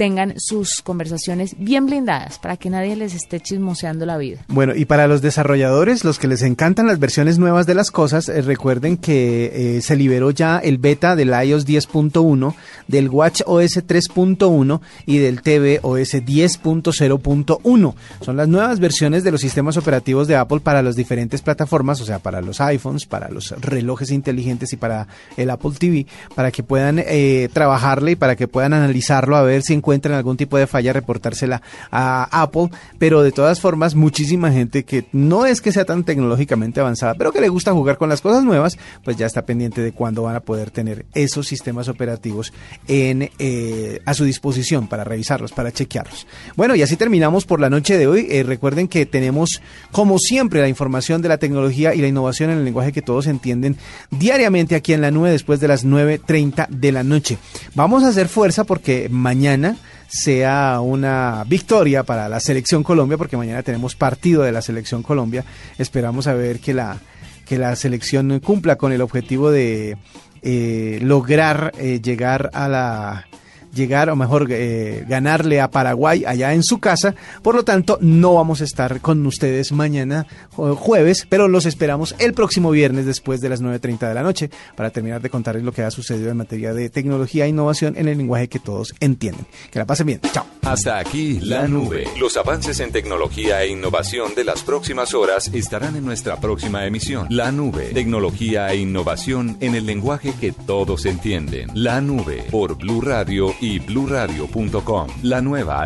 tengan 0.00 0.32
sus 0.38 0.80
conversaciones 0.80 1.56
bien 1.58 1.84
blindadas 1.84 2.38
para 2.38 2.56
que 2.56 2.70
nadie 2.70 2.96
les 2.96 3.14
esté 3.14 3.38
chismoseando 3.38 4.06
la 4.06 4.16
vida. 4.16 4.38
Bueno, 4.48 4.74
y 4.74 4.86
para 4.86 5.06
los 5.06 5.20
desarrolladores, 5.20 6.06
los 6.06 6.18
que 6.18 6.26
les 6.26 6.40
encantan 6.40 6.86
las 6.86 6.98
versiones 6.98 7.38
nuevas 7.38 7.66
de 7.66 7.74
las 7.74 7.90
cosas, 7.90 8.30
eh, 8.30 8.40
recuerden 8.40 8.96
que 8.96 9.76
eh, 9.76 9.82
se 9.82 9.96
liberó 9.96 10.30
ya 10.30 10.56
el 10.56 10.78
beta 10.78 11.16
del 11.16 11.28
iOS 11.28 11.66
10.1, 11.66 12.54
del 12.88 13.10
Watch 13.10 13.42
OS 13.44 13.86
3.1 13.86 14.80
y 15.04 15.18
del 15.18 15.42
tvOS 15.42 16.14
10.0.1. 16.14 17.94
Son 18.22 18.36
las 18.38 18.48
nuevas 18.48 18.80
versiones 18.80 19.22
de 19.22 19.32
los 19.32 19.42
sistemas 19.42 19.76
operativos 19.76 20.26
de 20.26 20.36
Apple 20.36 20.60
para 20.60 20.80
las 20.80 20.96
diferentes 20.96 21.42
plataformas, 21.42 22.00
o 22.00 22.06
sea, 22.06 22.20
para 22.20 22.40
los 22.40 22.62
iPhones, 22.62 23.04
para 23.04 23.28
los 23.28 23.50
relojes 23.60 24.12
inteligentes 24.12 24.72
y 24.72 24.76
para 24.78 25.08
el 25.36 25.50
Apple 25.50 25.72
TV, 25.78 26.06
para 26.34 26.50
que 26.50 26.62
puedan 26.62 26.98
eh, 27.00 27.50
trabajarle 27.52 28.12
y 28.12 28.16
para 28.16 28.34
que 28.34 28.48
puedan 28.48 28.72
analizarlo 28.72 29.36
a 29.36 29.42
ver 29.42 29.60
si 29.60 29.74
encuentran 29.74 29.89
encuentran 29.90 30.14
algún 30.14 30.36
tipo 30.36 30.56
de 30.56 30.68
falla, 30.68 30.92
reportársela 30.92 31.62
a 31.90 32.42
Apple, 32.42 32.70
pero 32.98 33.22
de 33.22 33.32
todas 33.32 33.60
formas, 33.60 33.96
muchísima 33.96 34.52
gente 34.52 34.84
que 34.84 35.06
no 35.12 35.46
es 35.46 35.60
que 35.60 35.72
sea 35.72 35.84
tan 35.84 36.04
tecnológicamente 36.04 36.78
avanzada, 36.78 37.14
pero 37.14 37.32
que 37.32 37.40
le 37.40 37.48
gusta 37.48 37.72
jugar 37.72 37.98
con 37.98 38.08
las 38.08 38.20
cosas 38.20 38.44
nuevas, 38.44 38.78
pues 39.02 39.16
ya 39.16 39.26
está 39.26 39.42
pendiente 39.42 39.82
de 39.82 39.90
cuándo 39.90 40.22
van 40.22 40.36
a 40.36 40.40
poder 40.40 40.70
tener 40.70 41.06
esos 41.12 41.48
sistemas 41.48 41.88
operativos 41.88 42.52
en, 42.86 43.30
eh, 43.40 44.00
a 44.06 44.14
su 44.14 44.24
disposición 44.24 44.86
para 44.86 45.02
revisarlos, 45.02 45.50
para 45.50 45.72
chequearlos. 45.72 46.28
Bueno, 46.54 46.76
y 46.76 46.82
así 46.82 46.96
terminamos 46.96 47.44
por 47.44 47.60
la 47.60 47.68
noche 47.68 47.98
de 47.98 48.06
hoy. 48.06 48.28
Eh, 48.30 48.44
recuerden 48.44 48.86
que 48.86 49.06
tenemos, 49.06 49.60
como 49.90 50.20
siempre, 50.20 50.60
la 50.60 50.68
información 50.68 51.20
de 51.20 51.28
la 51.28 51.38
tecnología 51.38 51.94
y 51.94 52.00
la 52.00 52.06
innovación 52.06 52.50
en 52.50 52.58
el 52.58 52.64
lenguaje 52.64 52.92
que 52.92 53.02
todos 53.02 53.26
entienden 53.26 53.76
diariamente 54.10 54.76
aquí 54.76 54.92
en 54.92 55.00
la 55.00 55.10
nube 55.10 55.30
después 55.30 55.58
de 55.58 55.66
las 55.66 55.84
9.30 55.84 56.68
de 56.68 56.92
la 56.92 57.02
noche. 57.02 57.38
Vamos 57.74 58.04
a 58.04 58.08
hacer 58.08 58.28
fuerza 58.28 58.62
porque 58.64 59.08
mañana 59.10 59.76
sea 60.10 60.80
una 60.80 61.44
victoria 61.46 62.02
para 62.02 62.28
la 62.28 62.40
selección 62.40 62.82
Colombia, 62.82 63.16
porque 63.16 63.36
mañana 63.36 63.62
tenemos 63.62 63.94
partido 63.94 64.42
de 64.42 64.52
la 64.52 64.60
selección 64.60 65.02
Colombia. 65.02 65.44
Esperamos 65.78 66.26
a 66.26 66.34
ver 66.34 66.58
que 66.58 66.74
la, 66.74 66.98
que 67.46 67.58
la 67.58 67.76
selección 67.76 68.40
cumpla 68.40 68.76
con 68.76 68.92
el 68.92 69.02
objetivo 69.02 69.50
de 69.50 69.96
eh, 70.42 70.98
lograr 71.02 71.72
eh, 71.78 72.00
llegar 72.02 72.50
a 72.54 72.68
la 72.68 73.26
llegar 73.74 74.10
o 74.10 74.16
mejor 74.16 74.46
eh, 74.50 75.04
ganarle 75.08 75.60
a 75.60 75.70
Paraguay 75.70 76.24
allá 76.26 76.54
en 76.54 76.62
su 76.62 76.78
casa. 76.78 77.14
Por 77.42 77.54
lo 77.54 77.64
tanto, 77.64 77.98
no 78.00 78.34
vamos 78.34 78.60
a 78.60 78.64
estar 78.64 79.00
con 79.00 79.24
ustedes 79.26 79.72
mañana 79.72 80.26
jueves, 80.50 81.26
pero 81.28 81.48
los 81.48 81.66
esperamos 81.66 82.14
el 82.18 82.34
próximo 82.34 82.70
viernes 82.70 83.06
después 83.06 83.40
de 83.40 83.48
las 83.48 83.62
9.30 83.62 84.08
de 84.08 84.14
la 84.14 84.22
noche 84.22 84.50
para 84.76 84.90
terminar 84.90 85.20
de 85.22 85.30
contarles 85.30 85.64
lo 85.64 85.72
que 85.72 85.82
ha 85.82 85.90
sucedido 85.90 86.30
en 86.30 86.36
materia 86.36 86.74
de 86.74 86.90
tecnología 86.90 87.46
e 87.46 87.48
innovación 87.48 87.96
en 87.96 88.08
el 88.08 88.18
lenguaje 88.18 88.48
que 88.48 88.58
todos 88.58 88.94
entienden. 89.00 89.46
Que 89.70 89.78
la 89.78 89.86
pasen 89.86 90.06
bien. 90.06 90.20
Chao. 90.32 90.44
Hasta 90.62 90.98
aquí 90.98 91.40
la 91.40 91.66
nube. 91.66 92.04
Los 92.18 92.36
avances 92.36 92.80
en 92.80 92.92
tecnología 92.92 93.62
e 93.62 93.68
innovación 93.68 94.34
de 94.34 94.44
las 94.44 94.62
próximas 94.62 95.14
horas 95.14 95.50
estarán 95.52 95.96
en 95.96 96.04
nuestra 96.04 96.40
próxima 96.40 96.86
emisión. 96.86 97.26
La 97.30 97.50
nube. 97.50 97.90
Tecnología 97.94 98.70
e 98.72 98.76
innovación 98.76 99.56
en 99.60 99.74
el 99.74 99.86
lenguaje 99.86 100.34
que 100.40 100.52
todos 100.52 101.06
entienden. 101.06 101.70
La 101.74 102.00
nube 102.00 102.44
por 102.50 102.76
Blue 102.76 103.00
Radio 103.00 103.54
y 103.60 103.78
bluradio.com. 103.78 105.08
La 105.22 105.40
nueva 105.40 105.82